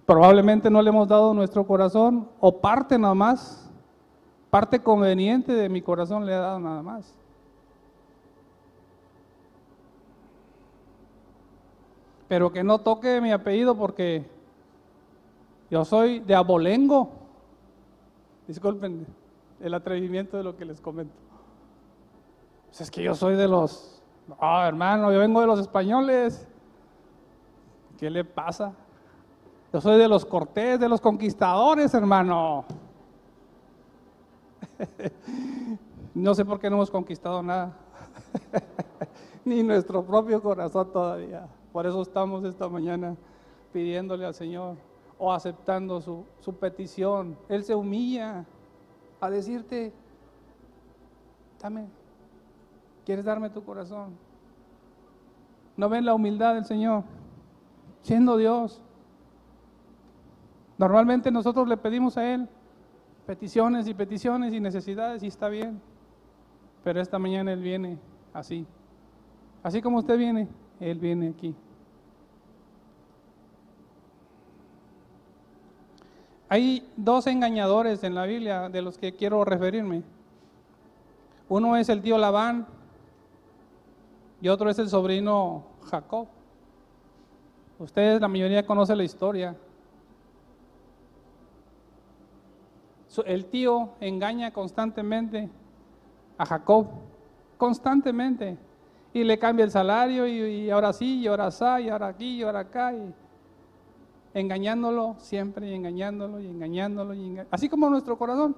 Probablemente 0.06 0.70
no 0.70 0.80
le 0.80 0.90
hemos 0.90 1.08
dado 1.08 1.34
nuestro 1.34 1.66
corazón 1.66 2.28
o 2.38 2.60
parte 2.60 2.96
nada 2.96 3.14
más, 3.14 3.68
parte 4.50 4.80
conveniente 4.80 5.52
de 5.52 5.68
mi 5.68 5.82
corazón 5.82 6.24
le 6.24 6.32
he 6.32 6.36
dado 6.36 6.60
nada 6.60 6.80
más. 6.80 7.12
Pero 12.28 12.52
que 12.52 12.62
no 12.62 12.78
toque 12.78 13.20
mi 13.20 13.32
apellido 13.32 13.76
porque 13.76 14.24
yo 15.70 15.84
soy 15.84 16.20
de 16.20 16.36
abolengo. 16.36 17.10
Disculpen 18.46 19.06
el 19.60 19.74
atrevimiento 19.74 20.36
de 20.36 20.44
lo 20.44 20.56
que 20.56 20.64
les 20.64 20.80
comento. 20.80 21.14
Pues 22.68 22.80
es 22.80 22.90
que 22.92 23.02
yo 23.02 23.16
soy 23.16 23.34
de 23.34 23.48
los, 23.48 24.00
no, 24.28 24.62
hermano, 24.62 25.12
yo 25.12 25.18
vengo 25.18 25.40
de 25.40 25.48
los 25.48 25.58
españoles. 25.58 26.46
¿Qué 27.98 28.08
le 28.08 28.24
pasa? 28.24 28.72
Yo 29.76 29.80
soy 29.82 29.98
de 29.98 30.08
los 30.08 30.24
cortés, 30.24 30.80
de 30.80 30.88
los 30.88 31.02
conquistadores, 31.02 31.92
hermano. 31.92 32.64
no 36.14 36.34
sé 36.34 36.46
por 36.46 36.58
qué 36.58 36.70
no 36.70 36.76
hemos 36.76 36.90
conquistado 36.90 37.42
nada. 37.42 37.76
Ni 39.44 39.62
nuestro 39.62 40.02
propio 40.02 40.40
corazón 40.40 40.90
todavía. 40.90 41.46
Por 41.74 41.86
eso 41.86 42.00
estamos 42.00 42.42
esta 42.44 42.70
mañana 42.70 43.16
pidiéndole 43.70 44.24
al 44.24 44.32
Señor 44.32 44.76
o 45.18 45.30
aceptando 45.30 46.00
su, 46.00 46.24
su 46.40 46.54
petición. 46.54 47.36
Él 47.46 47.62
se 47.62 47.74
humilla 47.74 48.46
a 49.20 49.28
decirte, 49.28 49.92
dame, 51.60 51.86
¿quieres 53.04 53.26
darme 53.26 53.50
tu 53.50 53.62
corazón? 53.62 54.16
¿No 55.76 55.90
ven 55.90 56.06
la 56.06 56.14
humildad 56.14 56.54
del 56.54 56.64
Señor? 56.64 57.04
Siendo 58.00 58.38
Dios. 58.38 58.80
Normalmente 60.78 61.30
nosotros 61.30 61.66
le 61.68 61.76
pedimos 61.76 62.16
a 62.16 62.34
Él 62.34 62.48
peticiones 63.26 63.88
y 63.88 63.94
peticiones 63.94 64.52
y 64.52 64.60
necesidades 64.60 65.22
y 65.22 65.26
está 65.26 65.48
bien. 65.48 65.80
Pero 66.84 67.00
esta 67.00 67.18
mañana 67.18 67.52
Él 67.52 67.60
viene 67.60 67.98
así. 68.32 68.66
Así 69.62 69.82
como 69.82 69.98
usted 69.98 70.16
viene, 70.16 70.48
Él 70.78 70.98
viene 70.98 71.30
aquí. 71.30 71.54
Hay 76.48 76.88
dos 76.96 77.26
engañadores 77.26 78.04
en 78.04 78.14
la 78.14 78.24
Biblia 78.24 78.68
de 78.68 78.82
los 78.82 78.98
que 78.98 79.14
quiero 79.14 79.44
referirme. 79.44 80.04
Uno 81.48 81.76
es 81.76 81.88
el 81.88 82.02
tío 82.02 82.18
Labán 82.18 82.66
y 84.40 84.48
otro 84.48 84.70
es 84.70 84.78
el 84.78 84.88
sobrino 84.88 85.64
Jacob. 85.90 86.28
Ustedes, 87.78 88.20
la 88.20 88.28
mayoría, 88.28 88.64
conoce 88.64 88.94
la 88.94 89.02
historia. 89.02 89.56
El 93.24 93.46
tío 93.46 93.90
engaña 94.00 94.52
constantemente 94.52 95.48
a 96.38 96.44
Jacob, 96.44 96.88
constantemente, 97.56 98.58
y 99.12 99.24
le 99.24 99.38
cambia 99.38 99.64
el 99.64 99.70
salario, 99.70 100.26
y, 100.26 100.68
ahora 100.70 100.92
sí, 100.92 101.20
y 101.20 101.26
ahora 101.26 101.50
sí, 101.50 101.64
y 101.80 101.88
ahora 101.88 102.08
aquí, 102.08 102.36
y 102.36 102.42
ahora 102.42 102.60
acá, 102.60 102.92
engañándolo 104.34 105.16
siempre, 105.18 105.70
y 105.70 105.74
engañándolo, 105.74 106.40
y 106.40 106.46
engañándolo, 106.46 107.14
y 107.14 107.38
así 107.50 107.68
como 107.68 107.88
nuestro 107.88 108.18
corazón. 108.18 108.54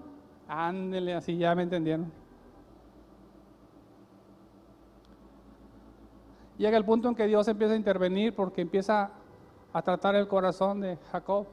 Ándele, 0.48 1.14
así 1.14 1.36
ya 1.36 1.54
me 1.54 1.62
entendieron. 1.62 2.10
Llega 6.56 6.76
el 6.76 6.84
punto 6.84 7.08
en 7.08 7.14
que 7.14 7.26
Dios 7.26 7.46
empieza 7.46 7.74
a 7.74 7.76
intervenir 7.76 8.34
porque 8.34 8.62
empieza 8.62 9.10
a 9.72 9.82
tratar 9.82 10.16
el 10.16 10.26
corazón 10.26 10.80
de 10.80 10.98
Jacob. 11.12 11.46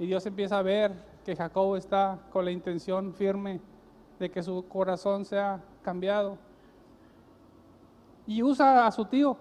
Y 0.00 0.06
Dios 0.06 0.24
empieza 0.24 0.58
a 0.58 0.62
ver 0.62 0.94
que 1.26 1.36
Jacob 1.36 1.76
está 1.76 2.18
con 2.32 2.46
la 2.46 2.50
intención 2.50 3.12
firme 3.12 3.60
de 4.18 4.30
que 4.30 4.42
su 4.42 4.66
corazón 4.66 5.26
sea 5.26 5.62
cambiado. 5.82 6.38
Y 8.26 8.42
usa 8.42 8.86
a 8.86 8.92
su 8.92 9.04
tío 9.04 9.36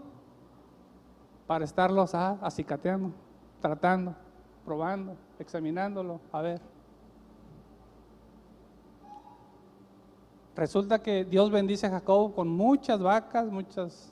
para 1.48 1.64
estarlos 1.64 2.14
acicateando, 2.14 3.14
tratando, 3.62 4.14
probando, 4.66 5.16
examinándolo, 5.40 6.20
a 6.30 6.42
ver. 6.42 6.62
Resulta 10.58 11.02
que 11.02 11.24
Dios 11.24 11.50
bendice 11.52 11.88
a 11.88 11.92
Jacob 11.92 12.36
con 12.36 12.50
muchas 12.50 13.02
vacas, 13.02 13.50
muchas 13.50 14.12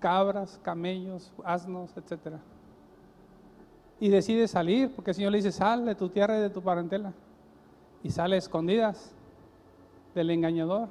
cabras, 0.00 0.58
camellos, 0.62 1.34
asnos, 1.44 1.94
etcétera 1.98 2.40
y 3.98 4.08
decide 4.08 4.46
salir, 4.46 4.90
porque 4.94 5.12
el 5.12 5.14
Señor 5.14 5.32
le 5.32 5.38
dice, 5.38 5.52
sal 5.52 5.84
de 5.86 5.94
tu 5.94 6.08
tierra 6.08 6.36
y 6.38 6.42
de 6.42 6.50
tu 6.50 6.62
parentela. 6.62 7.12
Y 8.02 8.10
sale 8.10 8.36
escondidas 8.36 9.14
del 10.14 10.30
engañador. 10.30 10.88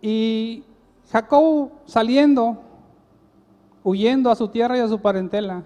Y 0.00 0.64
Jacob 1.10 1.72
saliendo, 1.86 2.58
huyendo 3.82 4.30
a 4.30 4.36
su 4.36 4.48
tierra 4.48 4.76
y 4.76 4.80
a 4.80 4.88
su 4.88 5.00
parentela, 5.00 5.64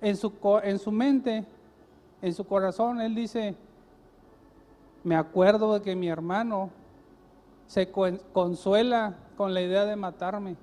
en 0.00 0.16
su, 0.16 0.32
en 0.64 0.78
su 0.78 0.90
mente, 0.90 1.44
en 2.20 2.34
su 2.34 2.44
corazón, 2.44 3.00
él 3.00 3.14
dice, 3.14 3.54
me 5.04 5.14
acuerdo 5.14 5.74
de 5.74 5.82
que 5.82 5.94
mi 5.94 6.08
hermano 6.08 6.70
se 7.68 7.90
consuela 7.90 9.16
con 9.38 9.54
la 9.54 9.60
idea 9.60 9.84
de 9.84 9.94
matarme. 9.94 10.56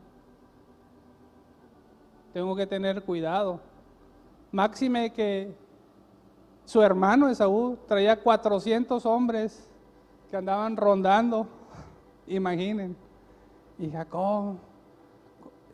Tengo 2.33 2.57
que 2.57 2.67
tener 2.67 3.03
cuidado. 3.03 3.61
Máxime 4.51 5.13
que 5.13 5.55
su 6.65 6.81
hermano 6.81 7.29
Esaú 7.29 7.77
traía 7.87 8.21
400 8.21 9.05
hombres 9.05 9.71
que 10.29 10.35
andaban 10.35 10.75
rondando, 10.75 11.47
imaginen. 12.27 12.97
Y 13.79 13.89
Jacob 13.89 14.57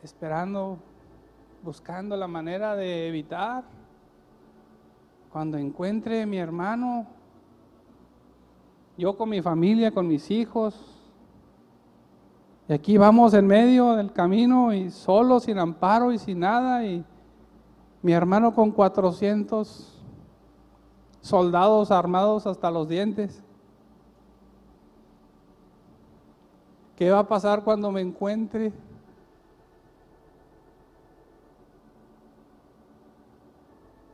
esperando, 0.04 0.78
buscando 1.64 2.16
la 2.16 2.28
manera 2.28 2.76
de 2.76 3.08
evitar. 3.08 3.64
Cuando 5.32 5.58
encuentre 5.58 6.24
mi 6.24 6.36
hermano, 6.36 7.08
yo 8.96 9.16
con 9.16 9.28
mi 9.28 9.42
familia, 9.42 9.90
con 9.90 10.06
mis 10.06 10.30
hijos, 10.30 11.01
y 12.72 12.74
aquí 12.74 12.96
vamos 12.96 13.34
en 13.34 13.46
medio 13.46 13.96
del 13.96 14.14
camino 14.14 14.72
y 14.72 14.90
solo, 14.90 15.40
sin 15.40 15.58
amparo 15.58 16.10
y 16.10 16.18
sin 16.18 16.40
nada. 16.40 16.82
Y 16.86 17.04
mi 18.00 18.12
hermano 18.14 18.54
con 18.54 18.70
400 18.70 20.02
soldados 21.20 21.90
armados 21.90 22.46
hasta 22.46 22.70
los 22.70 22.88
dientes. 22.88 23.44
¿Qué 26.96 27.10
va 27.10 27.18
a 27.18 27.28
pasar 27.28 27.62
cuando 27.62 27.92
me 27.92 28.00
encuentre? 28.00 28.72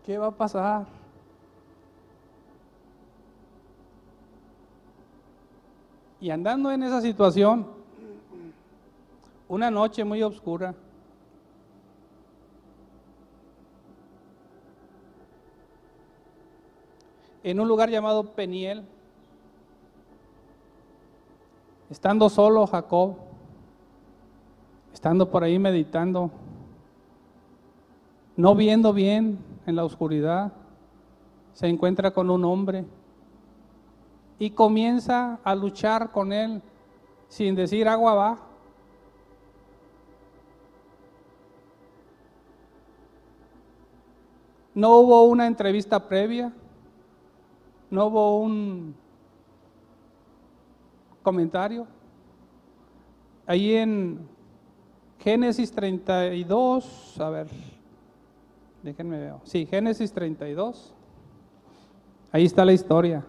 ¿Qué 0.05 0.19
va 0.19 0.27
a 0.27 0.37
pasar? 0.37 0.85
Y 6.21 6.31
andando 6.31 6.73
en 6.73 6.83
esa 6.83 7.01
situación, 7.01 7.78
una 9.49 9.71
noche 9.71 10.05
muy 10.05 10.23
oscura. 10.23 10.75
En 17.43 17.59
un 17.59 17.67
lugar 17.67 17.89
llamado 17.89 18.25
Peniel, 18.25 18.85
estando 21.89 22.29
solo 22.29 22.67
Jacob, 22.67 23.17
estando 24.93 25.31
por 25.31 25.43
ahí 25.43 25.59
meditando, 25.59 26.31
no 28.37 28.55
viendo 28.55 28.93
bien 28.93 29.39
en 29.65 29.77
la 29.77 29.85
oscuridad, 29.85 30.53
se 31.55 31.69
encuentra 31.69 32.11
con 32.11 32.29
un 32.29 32.45
hombre 32.45 32.85
y 34.39 34.51
comienza 34.51 35.41
a 35.43 35.55
luchar 35.55 36.13
con 36.13 36.33
él 36.33 36.61
sin 37.29 37.55
decir 37.55 37.89
agua 37.89 38.15
va 38.15 38.48
No 44.79 44.99
hubo 44.99 45.25
una 45.25 45.49
entrevista 45.49 45.99
previa, 46.07 46.53
no 47.91 48.07
hubo 48.07 48.39
un 48.39 48.95
comentario. 51.21 51.85
Ahí 53.45 53.75
en 53.75 54.21
Génesis 55.19 55.73
32, 55.73 57.21
a 57.21 57.29
ver, 57.29 57.49
déjenme 58.85 59.19
ver. 59.19 59.35
Sí, 59.43 59.67
Génesis 59.67 60.13
32. 60.13 60.95
Ahí 62.31 62.45
está 62.45 62.65
la 62.65 62.73
historia. 62.73 63.27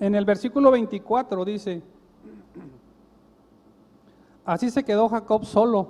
En 0.00 0.14
el 0.14 0.24
versículo 0.24 0.70
24 0.70 1.44
dice, 1.44 1.82
así 4.46 4.70
se 4.70 4.82
quedó 4.82 5.10
Jacob 5.10 5.44
solo. 5.44 5.88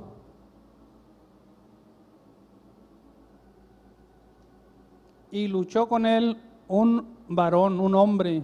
Y 5.30 5.46
luchó 5.46 5.88
con 5.88 6.06
él 6.06 6.36
un 6.66 7.06
varón, 7.28 7.78
un 7.78 7.94
hombre, 7.94 8.42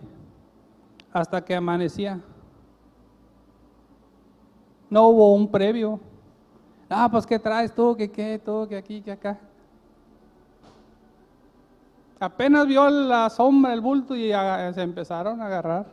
hasta 1.13 1.45
que 1.45 1.57
amanecía. 1.57 2.21
No 4.89 5.09
hubo 5.09 5.35
un 5.35 5.51
previo. 5.51 5.99
Ah, 6.89 7.09
pues 7.11 7.27
¿qué 7.27 7.41
traes 7.41 7.75
tú? 7.75 7.97
¿Qué 7.97 8.09
qué? 8.09 8.39
Todo, 8.39 8.69
que 8.69 8.77
aquí, 8.77 9.03
que 9.03 9.11
acá. 9.11 9.37
Apenas 12.19 12.67
vio 12.67 12.89
la 12.89 13.29
sombra, 13.29 13.75
el 13.75 13.83
bulto 13.83 14.17
y 14.17 14.31
se 14.31 14.83
empezaron 14.83 15.41
a 15.43 15.47
agarrar. 15.47 15.87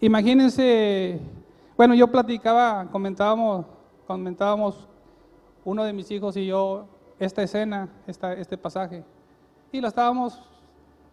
Imagínense, 0.00 1.20
bueno, 1.76 1.94
yo 1.94 2.10
platicaba, 2.10 2.86
comentábamos, 2.90 3.66
comentábamos 4.06 4.88
uno 5.66 5.84
de 5.84 5.92
mis 5.92 6.10
hijos 6.10 6.34
y 6.38 6.46
yo 6.46 6.86
esta 7.18 7.42
escena, 7.42 7.90
esta, 8.06 8.32
este 8.32 8.56
pasaje, 8.56 9.04
y 9.70 9.82
lo 9.82 9.88
estábamos 9.88 10.40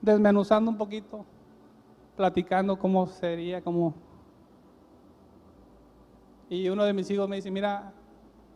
desmenuzando 0.02 0.72
un 0.72 0.78
poquito, 0.78 1.26
platicando 2.16 2.80
cómo 2.80 3.08
sería, 3.08 3.62
cómo... 3.62 3.94
Y 6.50 6.70
uno 6.70 6.86
de 6.86 6.94
mis 6.94 7.12
hijos 7.12 7.28
me 7.28 7.36
dice, 7.36 7.52
mira, 7.52 7.92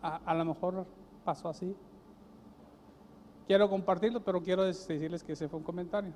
a, 0.02 0.22
a 0.26 0.34
lo 0.34 0.45
mejor 0.45 0.86
pasó 1.26 1.49
así 1.49 1.76
quiero 3.48 3.70
compartirlo, 3.70 4.22
pero 4.22 4.42
quiero 4.42 4.64
decirles 4.64 5.24
que 5.24 5.34
ese 5.34 5.48
fue 5.48 5.60
un 5.60 5.66
comentario. 5.66 6.12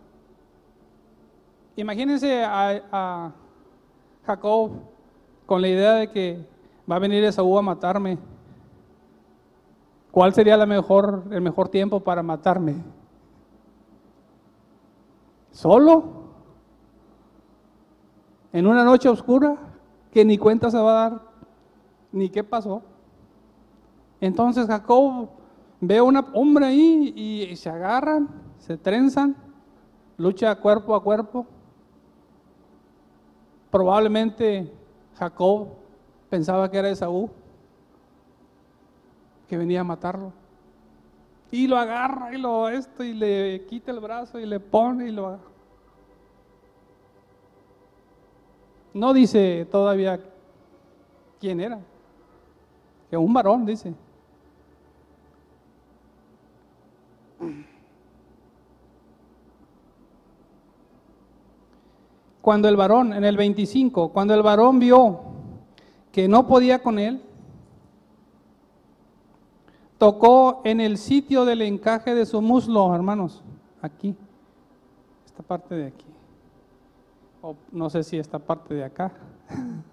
Imagínense 1.76 2.44
a, 2.44 3.32
Jacob 4.26 4.72
con 5.46 5.62
la 5.62 5.68
idea 5.68 5.94
de 5.94 6.10
que 6.10 6.44
va 6.90 6.96
a 6.96 7.00
venir 7.00 7.24
Esaú 7.24 7.58
a 7.58 7.62
matarme. 7.62 8.18
¿Cuál 10.12 10.34
sería 10.34 10.58
la 10.58 10.66
mejor, 10.66 11.26
el 11.30 11.42
mejor 11.42 11.70
tiempo 11.70 12.00
para 12.00 12.24
matarme? 12.24 12.76
¿Solo? 15.52 16.06
¿En 18.52 18.66
una 18.66 18.84
noche 18.84 19.10
oscura? 19.10 19.58
Que 20.12 20.24
ni 20.26 20.38
cuenta 20.38 20.72
se 20.72 20.78
va 20.78 20.92
a 20.92 21.10
dar, 21.10 21.22
ni 22.12 22.30
qué 22.30 22.44
pasó. 22.44 22.82
Entonces 24.22 24.66
Jacob 24.66 25.30
ve 25.88 25.98
a 25.98 26.04
un 26.04 26.18
hombre 26.34 26.66
ahí 26.66 27.14
y, 27.16 27.56
se 27.56 27.70
agarran, 27.70 28.30
se 28.60 28.78
trenzan, 28.78 29.36
lucha 30.18 30.56
cuerpo 30.56 30.96
a 30.96 31.04
cuerpo. 31.04 31.46
Probablemente 33.72 34.72
Jacob 35.18 35.68
pensaba 36.30 36.70
que 36.70 36.78
era 36.78 36.90
Esaú, 36.90 37.30
que 39.48 39.58
venía 39.58 39.82
a 39.82 39.84
matarlo. 39.84 40.32
Y 41.52 41.68
lo 41.68 41.78
agarra 41.78 42.34
y 42.34 42.38
lo 42.38 42.70
esto 42.70 43.04
y 43.04 43.14
le 43.14 43.66
quita 43.68 43.92
el 43.92 44.00
brazo 44.00 44.40
y 44.40 44.46
le 44.46 44.60
pone 44.60 45.08
y 45.08 45.12
lo 45.12 45.40
No 48.94 49.14
dice 49.14 49.68
todavía 49.70 50.20
quién 51.40 51.60
era. 51.60 51.80
Que 53.10 53.18
un 53.18 53.34
varón, 53.34 53.66
dice. 53.66 53.94
Cuando 62.46 62.70
el 62.70 62.76
varón, 62.76 63.12
en 63.12 63.24
el 63.24 63.38
25, 63.38 64.10
cuando 64.10 64.36
el 64.36 64.44
varón 64.44 64.78
vio 64.78 65.20
que 66.12 66.28
no 66.28 66.46
podía 66.46 66.78
con 66.78 67.00
él, 67.00 67.20
tocó 69.98 70.62
en 70.64 70.80
el 70.80 71.00
sitio 71.00 71.44
del 71.44 71.64
encaje 71.64 72.14
de 72.14 72.24
su 72.24 72.44
muslo, 72.44 72.94
hermanos, 72.94 73.44
aquí, 73.82 74.16
esta 75.26 75.42
parte 75.42 75.74
de 75.74 75.88
aquí, 75.88 76.06
o 77.42 77.56
no 77.72 77.90
sé 77.90 78.04
si 78.04 78.20
esta 78.20 78.38
parte 78.38 78.76
de 78.76 78.84
acá. 78.84 79.12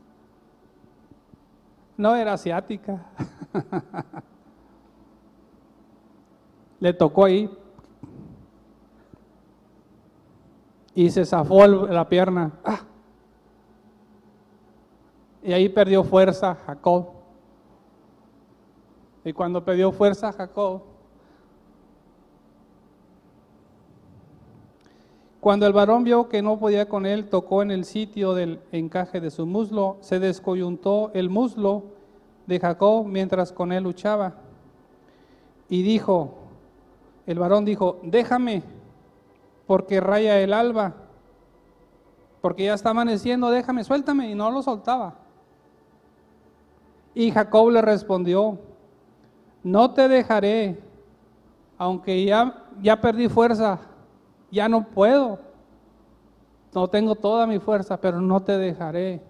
No 1.96 2.16
era 2.16 2.34
asiática. 2.34 3.02
Le 6.80 6.92
tocó 6.92 7.24
ahí, 7.24 7.50
y 10.94 11.10
se 11.10 11.24
zafó 11.24 11.66
la 11.66 12.08
pierna. 12.08 12.52
Y 15.42 15.52
ahí 15.52 15.68
perdió 15.68 16.04
fuerza 16.04 16.56
Jacob. 16.66 17.08
Y 19.24 19.32
cuando 19.32 19.64
perdió 19.64 19.92
fuerza 19.92 20.32
Jacob, 20.32 20.82
cuando 25.40 25.66
el 25.66 25.72
varón 25.72 26.04
vio 26.04 26.28
que 26.28 26.42
no 26.42 26.58
podía 26.58 26.88
con 26.88 27.06
él, 27.06 27.28
tocó 27.28 27.62
en 27.62 27.72
el 27.72 27.84
sitio 27.84 28.34
del 28.34 28.60
encaje 28.70 29.20
de 29.20 29.30
su 29.30 29.46
muslo, 29.46 29.96
se 30.00 30.20
descoyuntó 30.20 31.10
el 31.14 31.30
muslo 31.30 31.82
de 32.46 32.60
Jacob 32.60 33.06
mientras 33.06 33.52
con 33.52 33.72
él 33.72 33.82
luchaba. 33.82 34.34
Y 35.68 35.82
dijo, 35.82 36.34
el 37.26 37.38
varón 37.38 37.64
dijo, 37.64 37.98
déjame 38.02 38.62
porque 39.66 40.00
raya 40.00 40.40
el 40.40 40.52
alba, 40.52 40.94
porque 42.40 42.64
ya 42.64 42.74
está 42.74 42.90
amaneciendo, 42.90 43.50
déjame, 43.50 43.84
suéltame, 43.84 44.30
y 44.30 44.34
no 44.34 44.50
lo 44.50 44.62
soltaba. 44.62 45.14
Y 47.14 47.30
Jacob 47.30 47.70
le 47.70 47.82
respondió, 47.82 48.58
no 49.62 49.92
te 49.92 50.08
dejaré, 50.08 50.80
aunque 51.78 52.24
ya, 52.24 52.64
ya 52.80 53.00
perdí 53.00 53.28
fuerza, 53.28 53.78
ya 54.50 54.68
no 54.68 54.88
puedo, 54.88 55.38
no 56.74 56.88
tengo 56.88 57.14
toda 57.14 57.46
mi 57.46 57.58
fuerza, 57.58 58.00
pero 58.00 58.20
no 58.20 58.40
te 58.40 58.56
dejaré 58.58 59.22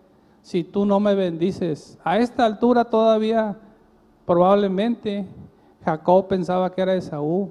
si 0.43 0.65
tú 0.65 0.85
no 0.85 1.01
me 1.01 1.15
bendices. 1.15 1.99
A 2.05 2.19
esta 2.19 2.45
altura 2.45 2.85
todavía 2.85 3.57
probablemente 4.27 5.27
Jacob 5.85 6.29
pensaba 6.29 6.73
que 6.73 6.83
era 6.83 6.95
Esaú. 6.95 7.51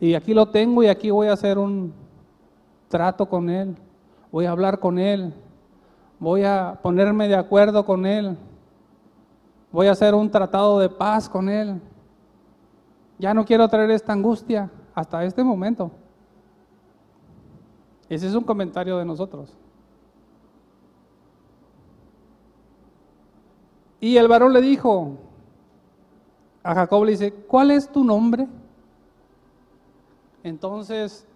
Y 0.00 0.14
aquí 0.14 0.32
lo 0.32 0.48
tengo 0.48 0.82
y 0.82 0.88
aquí 0.88 1.10
voy 1.10 1.28
a 1.28 1.34
hacer 1.34 1.58
un 1.58 1.92
trato 2.88 3.28
con 3.28 3.50
Él. 3.50 3.76
Voy 4.32 4.46
a 4.46 4.50
hablar 4.50 4.80
con 4.80 4.98
Él. 4.98 5.34
Voy 6.18 6.42
a 6.42 6.78
ponerme 6.82 7.28
de 7.28 7.36
acuerdo 7.36 7.84
con 7.84 8.06
Él. 8.06 8.36
Voy 9.70 9.88
a 9.88 9.92
hacer 9.92 10.14
un 10.14 10.30
tratado 10.30 10.78
de 10.78 10.88
paz 10.88 11.28
con 11.28 11.50
Él. 11.50 11.80
Ya 13.18 13.34
no 13.34 13.44
quiero 13.44 13.68
traer 13.68 13.90
esta 13.90 14.14
angustia 14.14 14.70
hasta 14.94 15.22
este 15.22 15.44
momento. 15.44 15.90
Ese 18.08 18.26
es 18.26 18.34
un 18.34 18.44
comentario 18.44 18.96
de 18.96 19.04
nosotros. 19.04 19.54
Y 24.00 24.16
el 24.16 24.28
varón 24.28 24.54
le 24.54 24.62
dijo 24.62 25.18
a 26.62 26.74
Jacob, 26.74 27.04
le 27.04 27.12
dice, 27.12 27.32
¿cuál 27.32 27.70
es 27.70 27.86
tu 27.92 28.02
nombre? 28.02 28.48
Entonces 30.42 31.26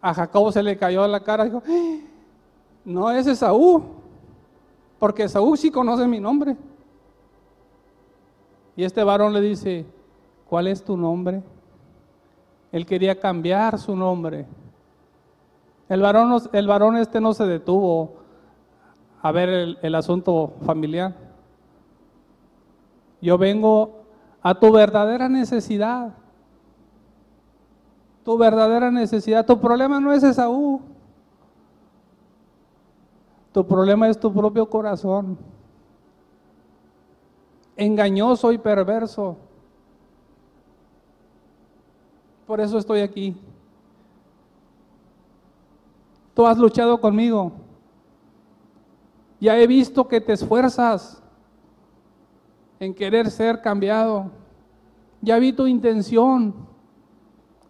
a 0.00 0.14
Jacob 0.14 0.52
se 0.52 0.62
le 0.62 0.76
cayó 0.76 1.06
la 1.06 1.20
cara 1.20 1.44
y 1.44 1.50
dijo, 1.50 1.62
¡Ah! 1.66 1.96
no 2.84 3.10
es 3.10 3.26
Esaú, 3.26 3.82
porque 4.98 5.24
Esaú 5.24 5.56
sí 5.56 5.70
conoce 5.70 6.06
mi 6.06 6.20
nombre. 6.20 6.56
Y 8.76 8.84
este 8.84 9.02
varón 9.02 9.32
le 9.32 9.40
dice, 9.40 9.84
¿cuál 10.48 10.68
es 10.68 10.84
tu 10.84 10.96
nombre? 10.96 11.42
Él 12.70 12.86
quería 12.86 13.18
cambiar 13.18 13.78
su 13.78 13.96
nombre. 13.96 14.46
El 15.88 16.00
varón, 16.00 16.40
el 16.52 16.66
varón 16.66 16.96
este 16.96 17.20
no 17.20 17.34
se 17.34 17.44
detuvo 17.46 18.14
a 19.20 19.32
ver 19.32 19.78
el 19.82 19.94
asunto 19.94 20.54
familiar. 20.64 21.14
Yo 23.20 23.36
vengo 23.36 24.02
a 24.42 24.54
tu 24.58 24.70
verdadera 24.72 25.28
necesidad. 25.28 26.14
Tu 28.28 28.36
verdadera 28.36 28.90
necesidad. 28.90 29.46
Tu 29.46 29.58
problema 29.58 29.98
no 29.98 30.12
es 30.12 30.22
Esaú. 30.22 30.82
Tu 33.54 33.66
problema 33.66 34.06
es 34.06 34.20
tu 34.20 34.30
propio 34.30 34.68
corazón. 34.68 35.38
Engañoso 37.74 38.52
y 38.52 38.58
perverso. 38.58 39.38
Por 42.46 42.60
eso 42.60 42.76
estoy 42.76 43.00
aquí. 43.00 43.34
Tú 46.34 46.46
has 46.46 46.58
luchado 46.58 47.00
conmigo. 47.00 47.52
Ya 49.40 49.58
he 49.58 49.66
visto 49.66 50.06
que 50.06 50.20
te 50.20 50.34
esfuerzas 50.34 51.22
en 52.78 52.92
querer 52.92 53.30
ser 53.30 53.62
cambiado. 53.62 54.30
Ya 55.22 55.38
vi 55.38 55.50
tu 55.50 55.66
intención. 55.66 56.68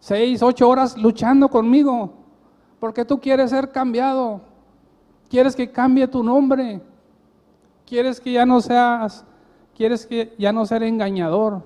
Seis, 0.01 0.43
ocho 0.43 0.69
horas 0.69 0.97
luchando 0.97 1.49
conmigo. 1.49 2.13
Porque 2.81 3.05
tú 3.05 3.21
quieres 3.21 3.51
ser 3.51 3.71
cambiado. 3.73 4.41
Quieres 5.29 5.55
que 5.57 5.71
cambie 5.71 6.07
tu 6.09 6.23
nombre. 6.23 6.81
Quieres 7.89 8.21
que 8.21 8.33
ya 8.33 8.45
no 8.45 8.61
seas, 8.61 9.25
quieres 9.75 10.05
que 10.05 10.35
ya 10.39 10.53
no 10.53 10.67
ser 10.67 10.83
engañador. 10.83 11.63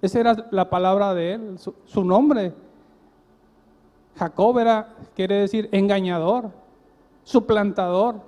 Esa 0.00 0.20
era 0.20 0.36
la 0.52 0.70
palabra 0.70 1.14
de 1.14 1.32
él, 1.32 1.58
su, 1.58 2.04
nombre. 2.04 2.54
Jacob 4.16 4.56
era, 4.60 4.94
quiere 5.16 5.40
decir 5.40 5.68
engañador, 5.72 6.50
suplantador, 7.24 8.20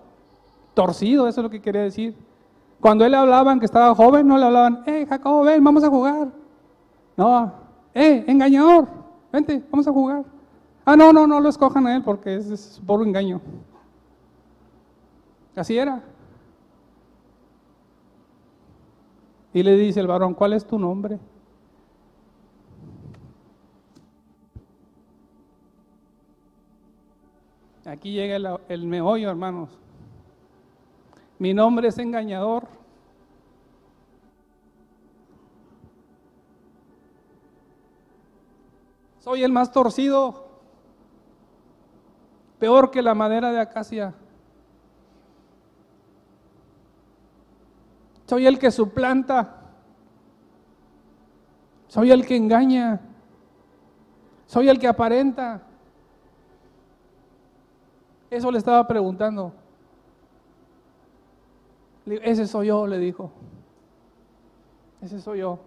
torcido, 0.75 1.29
eso 1.29 1.41
es 1.41 1.45
lo 1.45 1.51
que 1.51 1.61
quiere 1.61 1.83
decir. 1.83 2.17
Cuando 2.81 3.05
él 3.05 3.13
le 3.13 3.19
hablaban 3.19 3.61
que 3.61 3.67
estaba 3.67 3.95
joven, 3.95 4.27
no 4.27 4.39
le 4.39 4.47
hablaban, 4.47 4.83
eh, 4.87 5.07
Jacob, 5.09 5.45
ven, 5.45 5.63
vamos 5.63 5.85
a 5.85 5.89
jugar. 5.89 6.29
No, 7.17 7.53
eh, 7.95 8.25
engañador, 8.27 8.89
vente, 9.37 9.63
vamos 9.71 9.87
a 9.87 9.93
jugar. 9.93 10.25
Ah, 10.85 10.97
no, 10.97 11.13
no, 11.13 11.27
no 11.27 11.41
lo 11.41 11.49
escojan 11.49 11.87
a 11.87 11.95
él 11.97 12.03
porque 12.03 12.37
es, 12.37 12.51
es 12.51 12.83
puro 12.87 13.05
engaño. 13.05 13.41
Así 15.55 15.77
era. 15.77 16.03
Y 19.53 19.63
le 19.63 19.77
dice 19.77 20.01
el 20.01 20.07
varón, 20.07 20.35
¿cuál 20.35 20.53
es 20.53 20.67
tu 20.67 20.79
nombre? 20.79 21.19
Aquí 27.85 28.13
llega 28.13 28.37
el, 28.37 28.49
el 28.69 28.87
meollo, 28.87 29.31
hermanos. 29.31 29.71
Mi 31.39 31.55
nombre 31.55 31.89
es 31.89 31.99
engañador. 31.99 32.76
Soy 39.27 39.43
el 39.43 39.51
más 39.51 39.73
torcido, 39.73 40.47
peor 42.61 42.93
que 42.93 43.03
la 43.03 43.13
madera 43.13 43.51
de 43.51 43.59
acacia. 43.59 44.15
Soy 48.25 48.47
el 48.47 48.57
que 48.61 48.71
suplanta. 48.71 49.63
Soy 51.89 52.13
el 52.13 52.25
que 52.25 52.37
engaña. 52.37 53.01
Soy 54.47 54.69
el 54.69 54.79
que 54.79 54.87
aparenta. 54.87 55.61
Eso 58.31 58.53
le 58.53 58.59
estaba 58.59 58.87
preguntando. 58.87 59.53
Ese 62.07 62.47
soy 62.47 62.69
yo, 62.69 62.87
le 62.87 63.01
dijo. 63.01 63.33
Ese 65.03 65.21
soy 65.21 65.41
yo. 65.41 65.59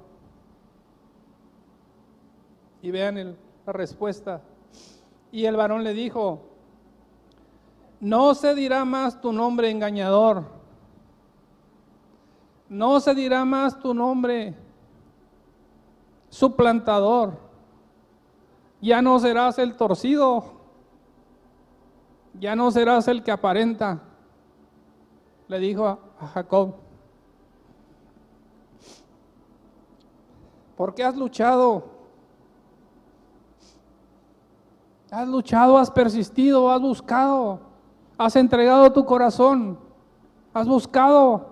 Y 2.81 2.91
vean 2.91 3.17
el, 3.17 3.35
respuesta. 3.71 4.41
Y 5.31 5.45
el 5.45 5.55
varón 5.55 5.83
le 5.83 5.93
dijo, 5.93 6.41
no 7.99 8.33
se 8.33 8.55
dirá 8.55 8.85
más 8.85 9.19
tu 9.19 9.31
nombre 9.31 9.69
engañador. 9.69 10.45
No 12.69 12.99
se 12.99 13.15
dirá 13.15 13.45
más 13.45 13.79
tu 13.79 13.93
nombre 13.93 14.55
suplantador. 16.29 17.37
Ya 18.81 19.01
no 19.01 19.19
serás 19.19 19.57
el 19.59 19.75
torcido. 19.75 20.59
Ya 22.39 22.55
no 22.55 22.71
serás 22.71 23.07
el 23.07 23.23
que 23.23 23.31
aparenta. 23.31 24.01
Le 25.47 25.59
dijo 25.59 25.85
a, 25.87 25.99
a 26.19 26.27
Jacob. 26.27 26.75
¿Por 30.77 30.95
qué 30.95 31.03
has 31.03 31.17
luchado? 31.17 31.98
Has 35.11 35.27
luchado, 35.27 35.77
has 35.77 35.89
persistido, 35.89 36.69
has 36.71 36.81
buscado, 36.81 37.59
has 38.17 38.35
entregado 38.35 38.91
tu 38.93 39.05
corazón, 39.05 39.79
has 40.53 40.67
buscado. 40.67 41.49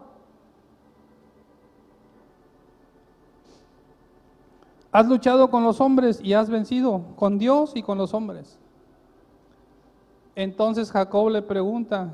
Has 4.92 5.08
luchado 5.08 5.50
con 5.50 5.64
los 5.64 5.82
hombres 5.82 6.20
y 6.24 6.34
has 6.34 6.50
vencido, 6.50 7.02
con 7.16 7.38
Dios 7.38 7.72
y 7.76 7.82
con 7.82 7.98
los 7.98 8.14
hombres. 8.14 8.60
Entonces 10.36 10.92
Jacob 10.92 11.30
le 11.30 11.42
pregunta, 11.42 12.14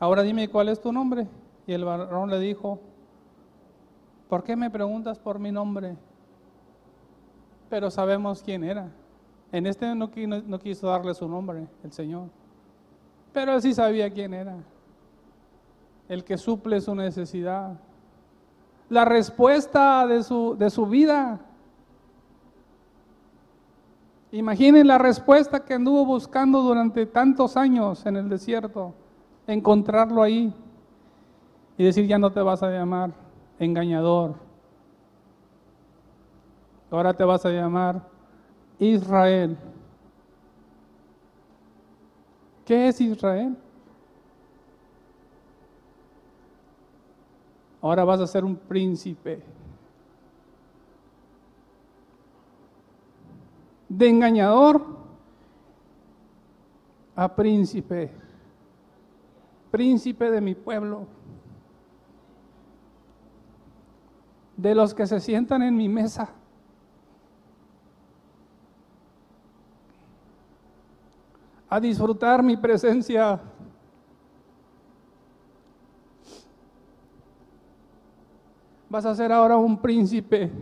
ahora 0.00 0.22
dime 0.22 0.48
cuál 0.48 0.70
es 0.70 0.80
tu 0.80 0.90
nombre. 0.90 1.28
Y 1.66 1.72
el 1.72 1.84
varón 1.84 2.30
le 2.30 2.38
dijo, 2.38 2.80
¿por 4.28 4.42
qué 4.42 4.56
me 4.56 4.70
preguntas 4.70 5.18
por 5.18 5.38
mi 5.38 5.52
nombre? 5.52 5.96
Pero 7.70 7.90
sabemos 7.90 8.42
quién 8.42 8.64
era. 8.64 8.90
En 9.54 9.66
este 9.66 9.94
no, 9.94 10.10
no 10.48 10.58
quiso 10.58 10.88
darle 10.88 11.14
su 11.14 11.28
nombre, 11.28 11.68
el 11.84 11.92
Señor. 11.92 12.26
Pero 13.32 13.52
él 13.52 13.62
sí 13.62 13.72
sabía 13.72 14.10
quién 14.10 14.34
era. 14.34 14.56
El 16.08 16.24
que 16.24 16.36
suple 16.36 16.80
su 16.80 16.92
necesidad. 16.92 17.78
La 18.88 19.04
respuesta 19.04 20.08
de 20.08 20.24
su, 20.24 20.56
de 20.58 20.70
su 20.70 20.86
vida. 20.86 21.38
Imaginen 24.32 24.88
la 24.88 24.98
respuesta 24.98 25.64
que 25.64 25.74
anduvo 25.74 26.04
buscando 26.04 26.60
durante 26.60 27.06
tantos 27.06 27.56
años 27.56 28.04
en 28.06 28.16
el 28.16 28.28
desierto. 28.28 28.92
Encontrarlo 29.46 30.20
ahí 30.20 30.52
y 31.78 31.84
decir 31.84 32.08
ya 32.08 32.18
no 32.18 32.32
te 32.32 32.40
vas 32.40 32.60
a 32.64 32.70
llamar 32.72 33.12
engañador. 33.60 34.34
Ahora 36.90 37.14
te 37.14 37.22
vas 37.22 37.46
a 37.46 37.50
llamar 37.50 38.13
Israel. 38.78 39.56
¿Qué 42.64 42.88
es 42.88 43.00
Israel? 43.00 43.56
Ahora 47.80 48.04
vas 48.04 48.20
a 48.20 48.26
ser 48.26 48.44
un 48.44 48.56
príncipe. 48.56 49.42
De 53.88 54.08
engañador 54.08 54.84
a 57.14 57.34
príncipe. 57.34 58.10
Príncipe 59.70 60.30
de 60.30 60.40
mi 60.40 60.54
pueblo. 60.54 61.06
de 64.56 64.74
los 64.74 64.94
que 64.94 65.06
se 65.06 65.20
sientan 65.20 65.62
en 65.62 65.76
mi 65.76 65.88
mesa. 65.88 66.30
A 71.74 71.80
disfrutar 71.80 72.40
mi 72.40 72.56
presencia. 72.56 73.40
Vas 78.88 79.04
a 79.04 79.12
ser 79.12 79.32
ahora 79.32 79.56
un 79.56 79.76
príncipe. 79.76 80.52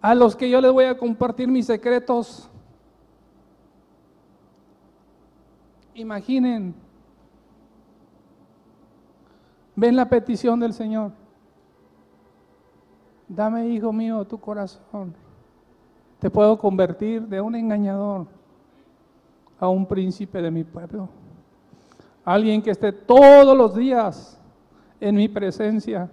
A 0.00 0.14
los 0.14 0.36
que 0.36 0.48
yo 0.48 0.60
les 0.60 0.70
voy 0.70 0.84
a 0.84 0.96
compartir 0.96 1.48
mis 1.48 1.66
secretos. 1.66 2.48
Imaginen 5.94 6.72
Ven 9.74 9.96
la 9.96 10.08
petición 10.08 10.60
del 10.60 10.72
Señor. 10.72 11.10
Dame, 13.26 13.68
hijo 13.70 13.92
mío, 13.92 14.24
tu 14.24 14.38
corazón. 14.38 15.25
Te 16.18 16.30
puedo 16.30 16.56
convertir 16.58 17.22
de 17.26 17.40
un 17.40 17.54
engañador 17.54 18.26
a 19.58 19.68
un 19.68 19.86
príncipe 19.86 20.40
de 20.40 20.50
mi 20.50 20.64
pueblo. 20.64 21.08
Alguien 22.24 22.62
que 22.62 22.70
esté 22.70 22.92
todos 22.92 23.56
los 23.56 23.74
días 23.74 24.40
en 25.00 25.14
mi 25.14 25.28
presencia, 25.28 26.10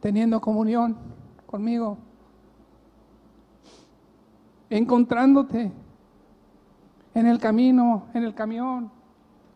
teniendo 0.00 0.40
comunión 0.40 0.96
conmigo, 1.46 1.98
encontrándote 4.68 5.72
en 7.14 7.26
el 7.26 7.38
camino, 7.38 8.04
en 8.14 8.24
el 8.24 8.34
camión, 8.34 8.90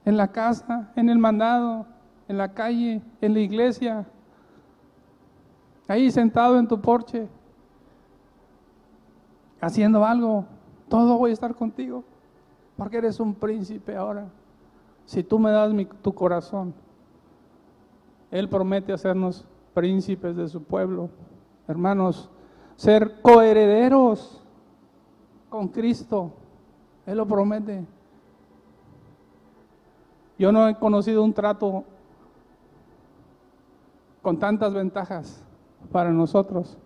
en 0.04 0.16
la 0.16 0.28
casa, 0.28 0.92
en 0.96 1.08
el 1.08 1.18
mandado, 1.18 1.86
en 2.28 2.38
la 2.38 2.52
calle, 2.52 3.02
en 3.20 3.34
la 3.34 3.40
iglesia, 3.40 4.06
ahí 5.88 6.10
sentado 6.10 6.58
en 6.58 6.66
tu 6.66 6.80
porche, 6.80 7.28
haciendo 9.60 10.04
algo, 10.04 10.44
todo 10.88 11.18
voy 11.18 11.30
a 11.30 11.34
estar 11.34 11.54
contigo, 11.54 12.04
porque 12.76 12.98
eres 12.98 13.20
un 13.20 13.34
príncipe 13.34 13.96
ahora. 13.96 14.28
Si 15.06 15.22
tú 15.22 15.38
me 15.38 15.50
das 15.50 15.70
tu 16.02 16.14
corazón, 16.14 16.74
Él 18.30 18.48
promete 18.48 18.92
hacernos 18.92 19.46
príncipes 19.74 20.36
de 20.36 20.48
su 20.48 20.62
pueblo. 20.62 21.10
Hermanos, 21.68 22.30
ser 22.76 23.20
coherederos 23.20 24.42
con 25.50 25.68
Cristo, 25.68 26.32
Él 27.06 27.18
lo 27.18 27.26
promete. 27.26 27.84
Yo 30.38 30.50
no 30.50 30.66
he 30.66 30.74
conocido 30.76 31.22
un 31.22 31.32
trato 31.32 31.84
con 34.20 34.38
tantas 34.38 34.72
ventajas 34.72 35.43
para 35.90 36.10
nosotros 36.10 36.76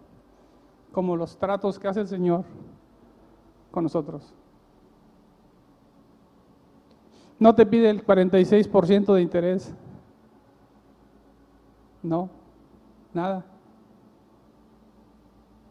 como 0.93 1.17
los 1.17 1.37
tratos 1.37 1.79
que 1.79 1.89
hace 1.89 2.01
el 2.01 2.09
Señor 2.09 2.45
con 3.71 3.85
nosotros. 3.85 4.35
No 7.39 7.55
te 7.55 7.67
pide 7.67 7.91
el 7.91 8.05
46% 8.05 9.15
de 9.15 9.23
interés. 9.23 9.75
No, 12.03 12.29
nada. 13.15 13.45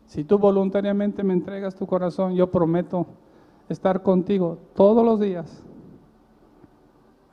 Si 0.05 0.23
tú 0.23 0.37
voluntariamente 0.37 1.23
me 1.23 1.33
entregas 1.33 1.75
tu 1.75 1.85
corazón, 1.85 2.35
yo 2.35 2.49
prometo 2.49 3.05
estar 3.67 4.01
contigo 4.01 4.57
todos 4.73 5.03
los 5.03 5.19
días 5.19 5.63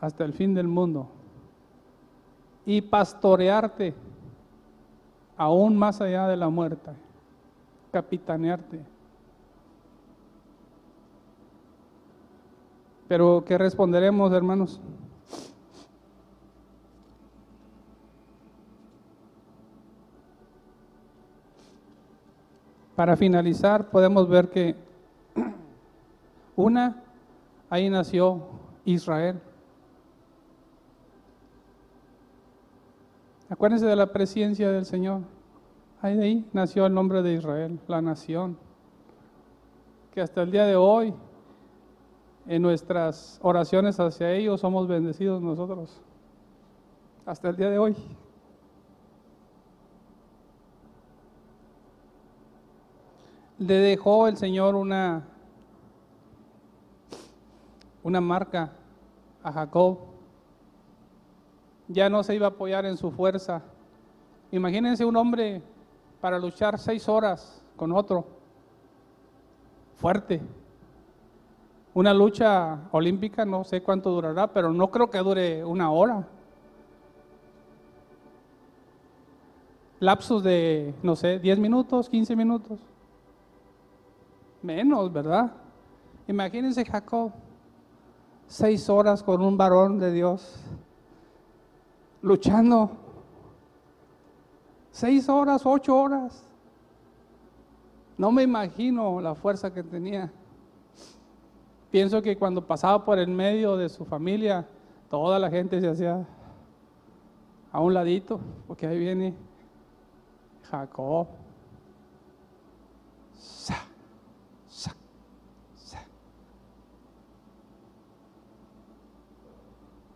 hasta 0.01 0.25
el 0.25 0.33
fin 0.33 0.53
del 0.53 0.67
mundo 0.67 1.09
y 2.67 2.83
pastorearte 2.83 3.95
aún 5.37 5.77
más 5.77 6.01
allá 6.01 6.27
de 6.29 6.37
la 6.37 6.49
muerte, 6.49 6.91
capitanearte. 7.93 8.81
Pero 13.09 13.45
¿qué 13.47 13.59
responderemos, 13.59 14.33
hermanos? 14.33 14.81
Para 22.97 23.17
finalizar, 23.17 23.91
podemos 23.91 24.29
ver 24.29 24.49
que 24.51 24.77
una, 26.57 27.03
ahí 27.69 27.91
nació 27.91 28.47
Israel. 28.85 29.41
Acuérdense 33.55 33.87
de 33.87 33.95
la 33.95 34.13
presencia 34.13 34.69
del 34.73 34.85
Señor. 34.85 35.21
Ahí 36.03 36.17
de 36.17 36.25
ahí 36.25 36.51
nació 36.53 36.87
el 36.87 36.93
nombre 36.93 37.23
de 37.23 37.35
Israel, 37.35 37.79
la 37.87 38.03
nación. 38.03 38.59
Que 40.13 40.21
hasta 40.21 40.43
el 40.43 40.51
día 40.51 40.67
de 40.67 40.75
hoy, 40.75 41.15
en 42.49 42.63
nuestras 42.63 43.39
oraciones 43.43 44.01
hacia 44.01 44.33
ellos, 44.33 44.61
somos 44.61 44.89
bendecidos 44.89 45.41
nosotros. 45.41 46.03
Hasta 47.25 47.49
el 47.51 47.57
día 47.57 47.71
de 47.71 47.79
hoy. 47.79 47.95
Le 53.59 53.75
dejó 53.75 54.27
el 54.27 54.37
Señor 54.37 54.75
una, 54.75 55.29
una 58.03 58.21
marca 58.21 58.73
a 59.45 59.53
Jacob 59.53 60.14
ya 61.89 62.09
no 62.09 62.23
se 62.23 62.35
iba 62.35 62.47
a 62.47 62.51
apoyar 62.51 62.87
en 62.87 62.97
su 62.97 63.11
fuerza. 63.11 63.63
Imagínense 64.51 65.05
un 65.05 65.17
hombre 65.17 65.63
para 66.21 66.39
luchar 66.39 66.79
seis 66.79 67.09
horas 67.09 67.63
con 67.77 67.93
otro, 67.93 68.25
fuerte. 69.97 70.41
Una 71.93 72.13
lucha 72.13 72.89
olímpica, 72.91 73.45
no 73.45 73.63
sé 73.65 73.83
cuánto 73.83 74.11
durará, 74.11 74.47
pero 74.49 74.73
no 74.73 74.91
creo 74.91 75.09
que 75.11 75.19
dure 75.19 75.65
una 75.65 75.91
hora. 75.91 76.27
Lapsos 80.01 80.43
de, 80.43 80.95
no 81.03 81.15
sé, 81.15 81.39
10 81.39 81.59
minutos, 81.59 82.09
15 82.09 82.35
minutos. 82.35 82.81
Menos, 84.61 85.13
¿verdad? 85.13 85.53
Imagínense 86.27 86.85
Jacob, 86.85 87.33
seis 88.47 88.89
horas 88.89 89.23
con 89.23 89.41
un 89.41 89.57
varón 89.57 89.99
de 89.99 90.11
Dios 90.11 90.65
luchando. 92.25 92.91
Seis 94.91 95.29
horas, 95.29 95.65
ocho 95.67 95.95
horas. 95.95 96.43
No 98.17 98.33
me 98.33 98.43
imagino 98.43 99.21
la 99.21 99.35
fuerza 99.35 99.73
que 99.73 99.83
tenía. 99.83 100.33
Pienso 101.91 102.23
que 102.23 102.37
cuando 102.37 102.67
pasaba 102.67 103.05
por 103.05 103.19
el 103.19 103.29
medio 103.29 103.77
de 103.77 103.89
su 103.89 104.05
familia, 104.05 104.67
toda 105.11 105.39
la 105.39 105.51
gente 105.51 105.81
se 105.81 105.89
hacía 105.89 106.27
a 107.71 107.81
un 107.81 107.93
ladito, 107.93 108.41
porque 108.67 108.87
ahí 108.87 108.99
viene 108.99 109.35
Jacob. 110.71 111.27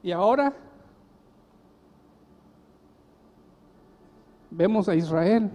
Y 0.00 0.12
ahora 0.12 0.54
vemos 4.50 4.88
a 4.88 4.94
Israel. 4.94 5.50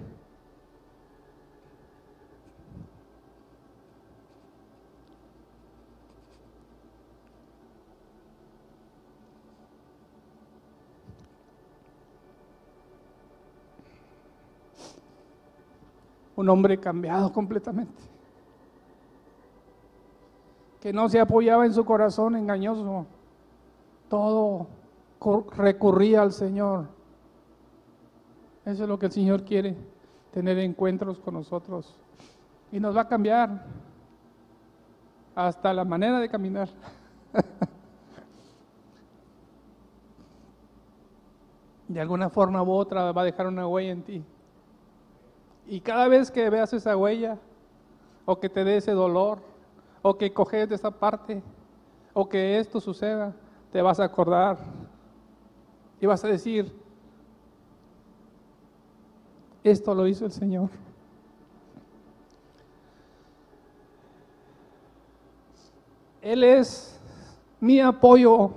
Un 16.36 16.50
hombre 16.50 16.78
cambiado 16.80 17.32
completamente, 17.32 18.04
que 20.82 20.92
no 20.92 21.08
se 21.08 21.20
apoyaba 21.20 21.66
en 21.66 21.74
su 21.74 21.86
corazón 21.86 22.36
engañoso, 22.36 23.06
todo 24.10 24.68
recurría 25.56 26.22
al 26.22 26.34
Señor. 26.34 26.88
Eso 28.66 28.84
es 28.84 28.90
lo 28.90 28.98
que 28.98 29.08
el 29.08 29.12
Señor 29.12 29.44
quiere, 29.44 29.76
tener 30.32 30.58
encuentros 30.60 31.20
con 31.20 31.34
nosotros. 31.34 31.94
Y 32.72 32.80
nos 32.80 32.96
va 32.96 33.02
a 33.02 33.08
cambiar 33.08 33.66
hasta 35.36 35.74
la 35.74 35.84
manera 35.84 36.20
de 36.20 36.30
caminar. 36.30 36.70
de 41.88 42.00
alguna 42.02 42.30
forma 42.30 42.64
u 42.64 42.72
otra 42.72 43.12
va 43.12 43.22
a 43.22 43.26
dejar 43.26 43.48
una 43.48 43.68
huella 43.68 43.92
en 43.92 44.04
ti. 44.04 44.24
Y 45.68 45.82
cada 45.82 46.08
vez 46.08 46.32
que 46.32 46.50
veas 46.50 46.74
esa 46.74 46.96
huella, 46.98 47.38
o 48.26 48.40
que 48.40 48.50
te 48.50 48.64
dé 48.64 48.78
ese 48.78 48.94
dolor, 48.94 49.40
o 50.02 50.18
que 50.18 50.34
coges 50.34 50.70
de 50.70 50.76
esa 50.76 50.92
parte, 50.92 51.44
o 52.14 52.28
que 52.28 52.60
esto 52.60 52.80
suceda, 52.80 53.34
te 53.72 53.82
vas 53.82 54.00
a 54.00 54.06
acordar 54.06 54.58
y 56.00 56.06
vas 56.06 56.24
a 56.24 56.28
decir, 56.28 56.83
esto 59.64 59.94
lo 59.96 60.08
hizo 60.08 60.26
el 60.26 60.32
Señor. 60.32 60.70
Él 66.22 66.44
es 66.44 67.00
mi 67.60 67.80
apoyo. 67.80 68.52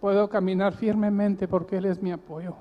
Puedo 0.00 0.28
caminar 0.28 0.74
firmemente 0.74 1.48
porque 1.48 1.76
Él 1.76 1.86
es 1.86 2.02
mi 2.02 2.12
apoyo. 2.12 2.54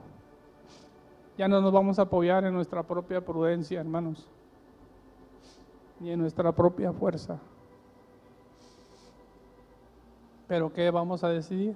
Ya 1.38 1.48
no 1.48 1.62
nos 1.62 1.74
vamos 1.74 1.98
a 1.98 2.04
apoyar 2.04 2.46
en 2.46 2.54
nuestra 2.54 2.84
propia 2.84 3.20
prudencia, 3.20 3.80
hermanos, 3.80 4.28
ni 6.00 6.12
en 6.12 6.20
nuestra 6.20 6.52
propia 6.52 6.94
fuerza. 6.94 7.40
Pero 10.48 10.72
¿qué 10.72 10.92
vamos 10.92 11.24
a 11.24 11.30
decidir? 11.30 11.74